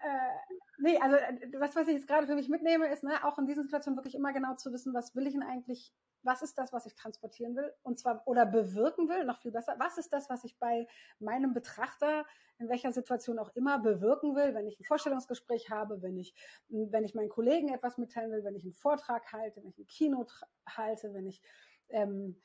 äh, 0.00 0.54
nee, 0.82 0.98
also 0.98 1.16
was, 1.58 1.74
was 1.76 1.88
ich 1.88 1.94
jetzt 1.94 2.08
gerade 2.08 2.26
für 2.26 2.34
mich 2.34 2.48
mitnehme, 2.48 2.92
ist, 2.92 3.02
ne, 3.02 3.24
auch 3.24 3.38
in 3.38 3.46
diesen 3.46 3.64
Situationen 3.64 3.96
wirklich 3.96 4.14
immer 4.14 4.32
genau 4.32 4.54
zu 4.54 4.72
wissen, 4.72 4.94
was 4.94 5.14
will 5.14 5.26
ich 5.26 5.32
denn 5.32 5.42
eigentlich 5.42 5.92
was 6.22 6.42
ist 6.42 6.56
das, 6.58 6.72
was 6.72 6.86
ich 6.86 6.94
transportieren 6.94 7.56
will? 7.56 7.72
Und 7.82 7.98
zwar, 7.98 8.26
oder 8.26 8.46
bewirken 8.46 9.08
will, 9.08 9.24
noch 9.24 9.38
viel 9.38 9.50
besser. 9.50 9.74
Was 9.78 9.98
ist 9.98 10.12
das, 10.12 10.30
was 10.30 10.44
ich 10.44 10.58
bei 10.58 10.86
meinem 11.18 11.52
Betrachter, 11.52 12.24
in 12.58 12.68
welcher 12.68 12.92
Situation 12.92 13.38
auch 13.38 13.54
immer, 13.54 13.78
bewirken 13.78 14.36
will, 14.36 14.54
wenn 14.54 14.66
ich 14.66 14.78
ein 14.78 14.84
Vorstellungsgespräch 14.84 15.70
habe, 15.70 16.00
wenn 16.02 16.16
ich, 16.16 16.34
wenn 16.68 17.04
ich 17.04 17.14
meinen 17.14 17.28
Kollegen 17.28 17.68
etwas 17.68 17.98
mitteilen 17.98 18.30
will, 18.30 18.44
wenn 18.44 18.54
ich 18.54 18.64
einen 18.64 18.74
Vortrag 18.74 19.32
halte, 19.32 19.62
wenn 19.62 19.70
ich 19.70 19.78
ein 19.78 19.86
Kino 19.86 20.26
halte, 20.66 21.12
wenn 21.12 21.26
ich 21.26 21.42
ähm, 21.88 22.40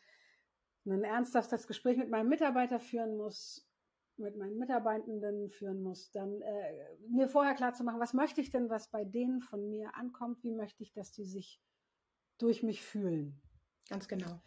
ein 0.86 1.04
ernsthaftes 1.04 1.68
Gespräch 1.68 1.98
mit 1.98 2.10
meinem 2.10 2.30
Mitarbeiter 2.30 2.80
führen 2.80 3.18
muss, 3.18 3.67
mit 4.20 4.38
meinen 4.38 4.58
Mitarbeitenden 4.58 5.50
führen 5.50 5.82
muss, 5.82 6.12
dann 6.12 6.42
äh, 6.42 6.96
mir 7.10 7.28
vorher 7.28 7.54
klar 7.56 7.74
zu 7.74 7.84
machen, 7.84 8.00
was 8.00 8.14
möchte 8.14 8.42
ich 8.42 8.50
denn, 8.50 8.70
was 8.70 8.90
bei 8.90 9.04
denen 9.04 9.42
von 9.42 9.70
mir 9.70 9.96
ankommt, 9.96 10.44
wie 10.44 10.52
möchte 10.52 10.84
ich, 10.84 10.94
dass 10.94 11.12
die 11.12 11.26
sich 11.26 11.62
durch 12.38 12.64
mich 12.64 12.82
fühlen. 12.82 13.42
Ganz 13.90 14.08
genau. 14.08 14.42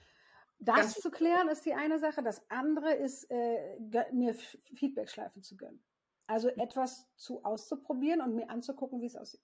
Das 0.58 0.76
Ganz 0.76 0.94
zu 1.00 1.10
klären 1.10 1.48
ist 1.48 1.64
die 1.64 1.74
eine 1.74 1.98
Sache. 1.98 2.22
Das 2.22 2.42
andere 2.50 2.92
ist, 2.92 3.30
äh, 3.30 3.78
mir 4.12 4.34
Feedback-Schleifen 4.34 5.42
zu 5.42 5.56
gönnen. 5.56 5.82
Also 6.26 6.48
etwas 6.48 7.08
zu 7.16 7.42
auszuprobieren 7.44 8.20
und 8.20 8.34
mir 8.34 8.50
anzugucken, 8.50 9.00
wie 9.00 9.06
es 9.06 9.16
aussieht. 9.16 9.42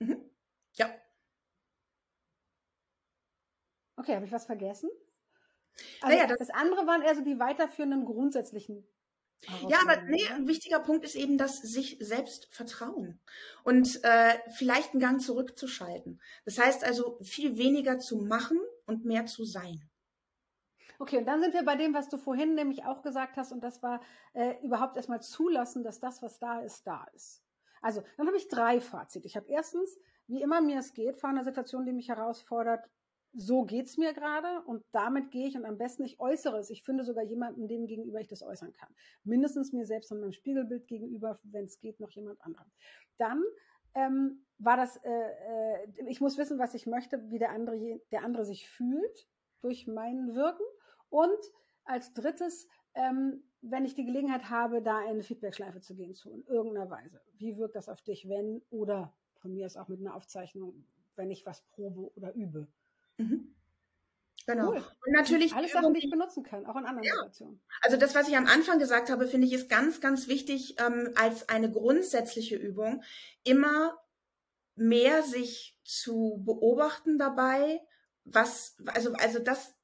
Mhm. 0.00 0.18
Ja. 0.72 0.90
Okay, 3.96 4.14
habe 4.14 4.24
ich 4.24 4.32
was 4.32 4.46
vergessen? 4.46 4.90
Also 6.00 6.16
naja, 6.16 6.26
das, 6.26 6.38
das 6.38 6.50
andere 6.50 6.86
waren 6.86 7.02
eher 7.02 7.14
so 7.14 7.22
die 7.22 7.38
weiterführenden 7.38 8.04
grundsätzlichen 8.04 8.86
ja, 9.68 9.78
aber 9.82 10.02
nee, 10.02 10.26
ein 10.28 10.48
wichtiger 10.48 10.80
Punkt 10.80 11.04
ist 11.04 11.14
eben 11.14 11.38
das 11.38 11.58
sich 11.58 11.96
selbst 12.00 12.48
vertrauen 12.50 13.20
und 13.64 14.02
äh, 14.04 14.38
vielleicht 14.50 14.92
einen 14.92 15.00
Gang 15.00 15.20
zurückzuschalten. 15.20 16.20
Das 16.44 16.58
heißt 16.58 16.84
also 16.84 17.18
viel 17.22 17.56
weniger 17.56 17.98
zu 17.98 18.18
machen 18.18 18.58
und 18.86 19.04
mehr 19.04 19.26
zu 19.26 19.44
sein. 19.44 19.88
Okay, 21.00 21.18
und 21.18 21.26
dann 21.26 21.40
sind 21.40 21.54
wir 21.54 21.64
bei 21.64 21.76
dem, 21.76 21.94
was 21.94 22.08
du 22.08 22.16
vorhin 22.16 22.54
nämlich 22.54 22.84
auch 22.84 23.02
gesagt 23.02 23.36
hast, 23.36 23.52
und 23.52 23.62
das 23.62 23.82
war 23.82 24.00
äh, 24.32 24.56
überhaupt 24.64 24.96
erstmal 24.96 25.22
zulassen, 25.22 25.84
dass 25.84 26.00
das, 26.00 26.22
was 26.22 26.40
da 26.40 26.60
ist, 26.60 26.86
da 26.86 27.06
ist. 27.14 27.44
Also, 27.80 28.02
dann 28.16 28.26
habe 28.26 28.36
ich 28.36 28.48
drei 28.48 28.80
Fazit. 28.80 29.24
Ich 29.24 29.36
habe 29.36 29.46
erstens, 29.48 29.96
wie 30.26 30.42
immer 30.42 30.60
mir 30.60 30.80
es 30.80 30.94
geht, 30.94 31.16
vor 31.16 31.30
einer 31.30 31.44
Situation, 31.44 31.86
die 31.86 31.92
mich 31.92 32.08
herausfordert, 32.08 32.84
so 33.38 33.64
geht's 33.64 33.96
mir 33.96 34.12
gerade 34.12 34.62
und 34.66 34.84
damit 34.90 35.30
gehe 35.30 35.46
ich 35.46 35.56
und 35.56 35.64
am 35.64 35.78
besten 35.78 36.02
ich 36.02 36.18
äußere 36.18 36.58
es. 36.58 36.70
Ich 36.70 36.82
finde 36.82 37.04
sogar 37.04 37.22
jemanden, 37.22 37.68
dem 37.68 37.86
gegenüber 37.86 38.20
ich 38.20 38.26
das 38.26 38.42
äußern 38.42 38.72
kann. 38.72 38.92
Mindestens 39.22 39.72
mir 39.72 39.86
selbst 39.86 40.10
und 40.10 40.20
meinem 40.20 40.32
Spiegelbild 40.32 40.88
gegenüber, 40.88 41.38
wenn 41.44 41.64
es 41.64 41.78
geht, 41.78 42.00
noch 42.00 42.10
jemand 42.10 42.40
anderem. 42.42 42.66
Dann 43.16 43.44
ähm, 43.94 44.44
war 44.58 44.76
das, 44.76 44.96
äh, 45.04 45.10
äh, 45.10 46.08
ich 46.08 46.20
muss 46.20 46.36
wissen, 46.36 46.58
was 46.58 46.74
ich 46.74 46.86
möchte, 46.86 47.30
wie 47.30 47.38
der 47.38 47.50
andere, 47.50 48.00
der 48.10 48.24
andere 48.24 48.44
sich 48.44 48.68
fühlt 48.68 49.28
durch 49.60 49.86
mein 49.86 50.34
Wirken. 50.34 50.64
Und 51.08 51.38
als 51.84 52.12
drittes, 52.14 52.66
ähm, 52.94 53.44
wenn 53.60 53.84
ich 53.84 53.94
die 53.94 54.04
Gelegenheit 54.04 54.50
habe, 54.50 54.82
da 54.82 54.98
eine 54.98 55.22
Feedbackschleife 55.22 55.80
zu 55.80 55.94
gehen, 55.94 56.14
zu 56.14 56.30
in 56.30 56.44
irgendeiner 56.46 56.90
Weise. 56.90 57.20
Wie 57.34 57.56
wirkt 57.56 57.76
das 57.76 57.88
auf 57.88 58.02
dich, 58.02 58.28
wenn 58.28 58.62
oder 58.70 59.14
von 59.36 59.52
mir 59.52 59.66
ist 59.66 59.76
auch 59.76 59.86
mit 59.86 60.00
einer 60.00 60.16
Aufzeichnung, 60.16 60.84
wenn 61.14 61.30
ich 61.30 61.46
was 61.46 61.62
probe 61.68 62.12
oder 62.16 62.34
übe. 62.34 62.66
Mhm. 63.18 63.54
Genau. 64.48 64.70
Cool. 64.70 64.76
Und 64.78 65.12
natürlich 65.12 65.54
alles 65.54 65.72
Sachen, 65.72 65.92
die 65.92 66.00
ich 66.00 66.10
benutzen 66.10 66.42
kann, 66.42 66.64
auch 66.64 66.76
in 66.76 66.86
anderen 66.86 67.02
ja. 67.02 67.12
Situationen. 67.12 67.60
Also 67.82 67.98
das, 67.98 68.14
was 68.14 68.28
ich 68.28 68.36
am 68.36 68.46
Anfang 68.46 68.78
gesagt 68.78 69.10
habe, 69.10 69.26
finde 69.26 69.46
ich, 69.46 69.52
ist 69.52 69.68
ganz, 69.68 70.00
ganz 70.00 70.26
wichtig 70.26 70.76
ähm, 70.78 71.12
als 71.16 71.50
eine 71.50 71.70
grundsätzliche 71.70 72.56
Übung, 72.56 73.02
immer 73.44 73.98
mehr 74.74 75.22
sich 75.22 75.76
zu 75.84 76.42
beobachten 76.46 77.18
dabei, 77.18 77.82
was, 78.24 78.78
also, 78.86 79.12
also 79.14 79.38
das, 79.38 79.74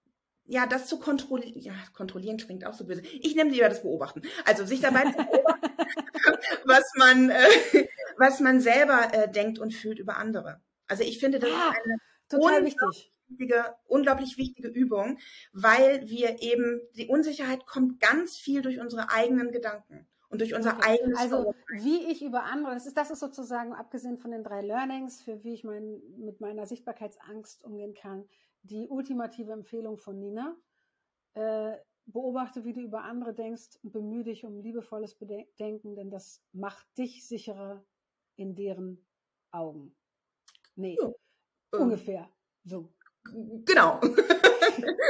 ja, 0.47 0.67
das 0.67 0.87
zu 0.87 0.99
kontrollieren, 0.99 1.61
ja, 1.61 1.75
kontrollieren 1.93 2.39
klingt 2.39 2.65
auch 2.65 2.75
so 2.75 2.87
böse. 2.87 3.03
Ich 3.03 3.35
nehme 3.35 3.51
lieber 3.51 3.69
das 3.69 3.83
Beobachten. 3.83 4.23
Also 4.47 4.65
sich 4.65 4.81
dabei 4.81 5.05
zu 5.05 5.13
beobachten, 5.13 5.73
was 6.65 6.91
man, 6.97 7.29
äh, 7.29 7.87
was 8.17 8.41
man 8.41 8.61
selber 8.61 9.13
äh, 9.13 9.31
denkt 9.31 9.59
und 9.59 9.75
fühlt 9.75 9.99
über 9.99 10.17
andere. 10.17 10.63
Also 10.87 11.03
ich 11.03 11.19
finde, 11.19 11.39
das 11.39 11.51
ah, 11.51 11.71
ist 11.71 11.85
eine 11.85 11.97
total 12.31 12.65
wichtig 12.65 13.14
wichtige, 13.39 13.75
unglaublich 13.87 14.39
wichtige 14.39 14.69
Übung, 14.69 15.19
weil 15.53 16.09
wir 16.09 16.43
eben, 16.43 16.81
die 16.97 17.09
Unsicherheit 17.09 17.67
kommt 17.67 18.01
ganz 18.01 18.37
viel 18.37 18.63
durch 18.63 18.81
unsere 18.81 19.11
eigenen 19.11 19.51
Gedanken 19.51 20.07
und 20.29 20.41
durch 20.41 20.55
unser 20.55 20.77
okay. 20.77 20.99
eigenes 21.01 21.19
Also 21.19 21.55
wie 21.69 22.11
ich 22.11 22.23
über 22.23 22.45
andere, 22.45 22.75
das 22.75 22.87
ist, 22.87 22.97
das 22.97 23.11
ist 23.11 23.21
sozusagen, 23.21 23.73
abgesehen 23.73 24.19
von 24.19 24.31
den 24.31 24.45
drei 24.45 24.63
Learnings, 24.63 25.23
für 25.23 25.43
wie 25.45 25.55
ich 25.55 25.65
mein, 25.65 26.01
mit 26.17 26.41
meiner 26.41 26.67
Sichtbarkeitsangst 26.67 27.65
umgehen 27.65 27.95
kann, 27.95 28.25
die 28.63 28.89
ultimative 28.89 29.53
Empfehlung 29.53 29.99
von 29.99 30.19
Nina. 30.19 30.57
Äh, 31.35 31.77
beobachte, 32.07 32.65
wie 32.65 32.73
du 32.73 32.81
über 32.81 33.05
andere 33.05 33.33
denkst 33.33 33.79
und 33.83 33.93
bemühe 33.93 34.25
dich 34.25 34.45
um 34.45 34.61
liebevolles 34.61 35.15
Bedenken, 35.15 35.97
denn 35.97 36.11
das 36.11 36.43
macht 36.53 36.87
dich 36.99 37.27
sicherer 37.27 37.83
in 38.37 38.55
deren 38.55 39.07
Augen. 39.51 39.95
Nee, 40.77 40.99
ja. 41.01 41.13
ungefähr 41.79 42.29
so. 42.65 42.93
Genau. 43.33 44.01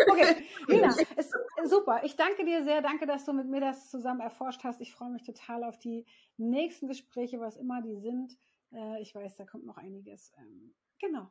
Okay, 0.08 0.44
Nina, 0.68 0.94
ist 1.16 1.32
super. 1.64 2.02
Ich 2.04 2.16
danke 2.16 2.44
dir 2.44 2.64
sehr. 2.64 2.82
Danke, 2.82 3.06
dass 3.06 3.24
du 3.24 3.32
mit 3.32 3.48
mir 3.48 3.60
das 3.60 3.90
zusammen 3.90 4.20
erforscht 4.20 4.62
hast. 4.64 4.80
Ich 4.80 4.92
freue 4.92 5.10
mich 5.10 5.22
total 5.22 5.64
auf 5.64 5.78
die 5.78 6.06
nächsten 6.36 6.86
Gespräche, 6.86 7.40
was 7.40 7.56
immer 7.56 7.82
die 7.82 7.96
sind. 7.96 8.36
Äh, 8.72 9.00
ich 9.00 9.14
weiß, 9.14 9.36
da 9.36 9.44
kommt 9.44 9.64
noch 9.66 9.76
einiges. 9.76 10.32
Ähm, 10.38 10.74
genau. 10.98 11.30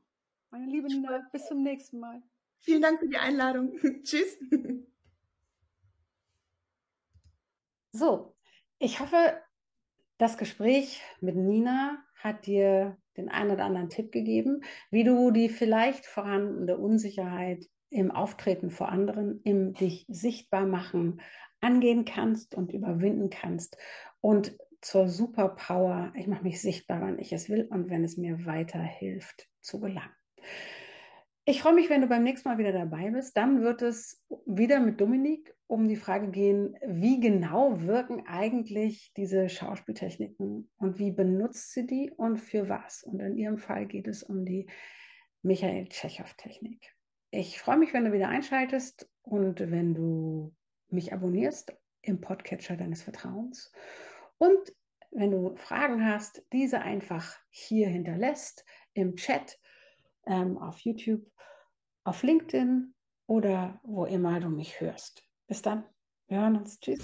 Meine 0.50 0.68
liebe 0.68 0.88
Nina, 0.88 1.28
bis 1.32 1.48
zum 1.48 1.64
nächsten 1.64 2.00
Mal. 2.00 2.22
Vielen 2.60 2.82
Dank 2.82 3.00
für 3.00 3.08
die 3.08 3.18
Einladung. 3.18 3.74
Tschüss. 4.04 4.38
So, 7.92 8.36
ich 8.80 9.00
hoffe, 9.00 9.42
das 10.18 10.38
Gespräch 10.38 11.02
mit 11.22 11.36
Nina 11.36 12.04
hat 12.16 12.46
dir 12.46 12.98
den 13.18 13.30
einen 13.30 13.52
oder 13.52 13.66
anderen 13.66 13.90
Tipp 13.90 14.12
gegeben, 14.12 14.62
wie 14.92 15.04
du 15.04 15.32
die 15.32 15.50
vielleicht 15.50 16.06
vorhandene 16.06 16.78
Unsicherheit 16.78 17.66
im 17.90 18.12
Auftreten 18.12 18.72
vor 18.72 18.90
anderen, 18.90 19.42
im 19.44 19.74
dich 19.74 20.06
sichtbar 20.08 20.66
machen 20.66 21.22
angehen 21.62 22.04
kannst 22.06 22.56
und 22.56 22.74
überwinden 22.74 23.30
kannst 23.30 23.78
und 24.20 24.58
zur 24.82 25.08
Superpower, 25.08 26.12
ich 26.16 26.28
mache 26.28 26.44
mich 26.44 26.62
sichtbar, 26.62 27.02
wann 27.02 27.18
ich 27.18 27.32
es 27.32 27.50
will 27.50 27.68
und 27.70 27.90
wenn 27.90 28.04
es 28.04 28.18
mir 28.18 28.46
weiterhilft, 28.46 29.48
zu 29.62 29.80
gelangen. 29.80 30.12
Ich 31.46 31.62
freue 31.62 31.74
mich, 31.74 31.90
wenn 31.90 32.00
du 32.00 32.08
beim 32.08 32.24
nächsten 32.24 32.48
Mal 32.48 32.58
wieder 32.58 32.72
dabei 32.72 33.12
bist. 33.12 33.36
Dann 33.36 33.62
wird 33.62 33.82
es 33.82 34.24
wieder 34.46 34.80
mit 34.80 35.02
Dominik 35.02 35.54
um 35.68 35.90
die 35.90 35.98
Frage 35.98 36.30
gehen, 36.30 36.78
wie 36.86 37.20
genau 37.20 37.82
wirken 37.82 38.26
eigentlich 38.28 39.12
diese 39.18 39.50
Schauspieltechniken 39.50 40.72
und 40.78 41.00
wie 41.00 41.12
benutzt 41.12 41.74
sie 41.74 41.86
die 41.86 42.12
und 42.12 42.38
für 42.38 42.70
was? 42.70 43.04
Und 43.04 43.20
in 43.20 43.36
ihrem 43.36 43.58
Fall 43.58 43.88
geht 43.88 44.08
es 44.08 44.24
um 44.24 44.46
die 44.46 44.68
Michael 45.42 45.90
Tschechow-Technik. 45.90 46.96
Ich 47.32 47.60
freue 47.60 47.78
mich, 47.78 47.94
wenn 47.94 48.06
du 48.06 48.14
wieder 48.14 48.30
einschaltest 48.30 49.10
und 49.24 49.60
wenn 49.60 49.94
du 49.94 50.56
mich 50.88 51.12
abonnierst 51.12 51.76
im 52.04 52.22
Podcatcher 52.22 52.78
deines 52.78 53.04
Vertrauens. 53.04 53.74
Und 54.38 54.74
wenn 55.12 55.32
du 55.32 55.56
Fragen 55.58 56.06
hast, 56.06 56.46
diese 56.54 56.82
einfach 56.82 57.38
hier 57.50 57.88
hinterlässt 57.90 58.64
im 58.94 59.18
Chat, 59.18 59.60
ähm, 60.26 60.58
auf 60.58 60.80
YouTube, 60.80 61.26
auf 62.04 62.24
LinkedIn 62.24 62.94
oder 63.28 63.80
wo 63.84 64.06
immer 64.06 64.40
du 64.40 64.50
mich 64.50 64.80
hörst. 64.80 65.24
Bis 65.48 65.62
dann. 65.62 65.86
Wir 66.28 66.40
hören 66.40 66.58
uns. 66.58 66.80
Tschüss. 66.80 67.00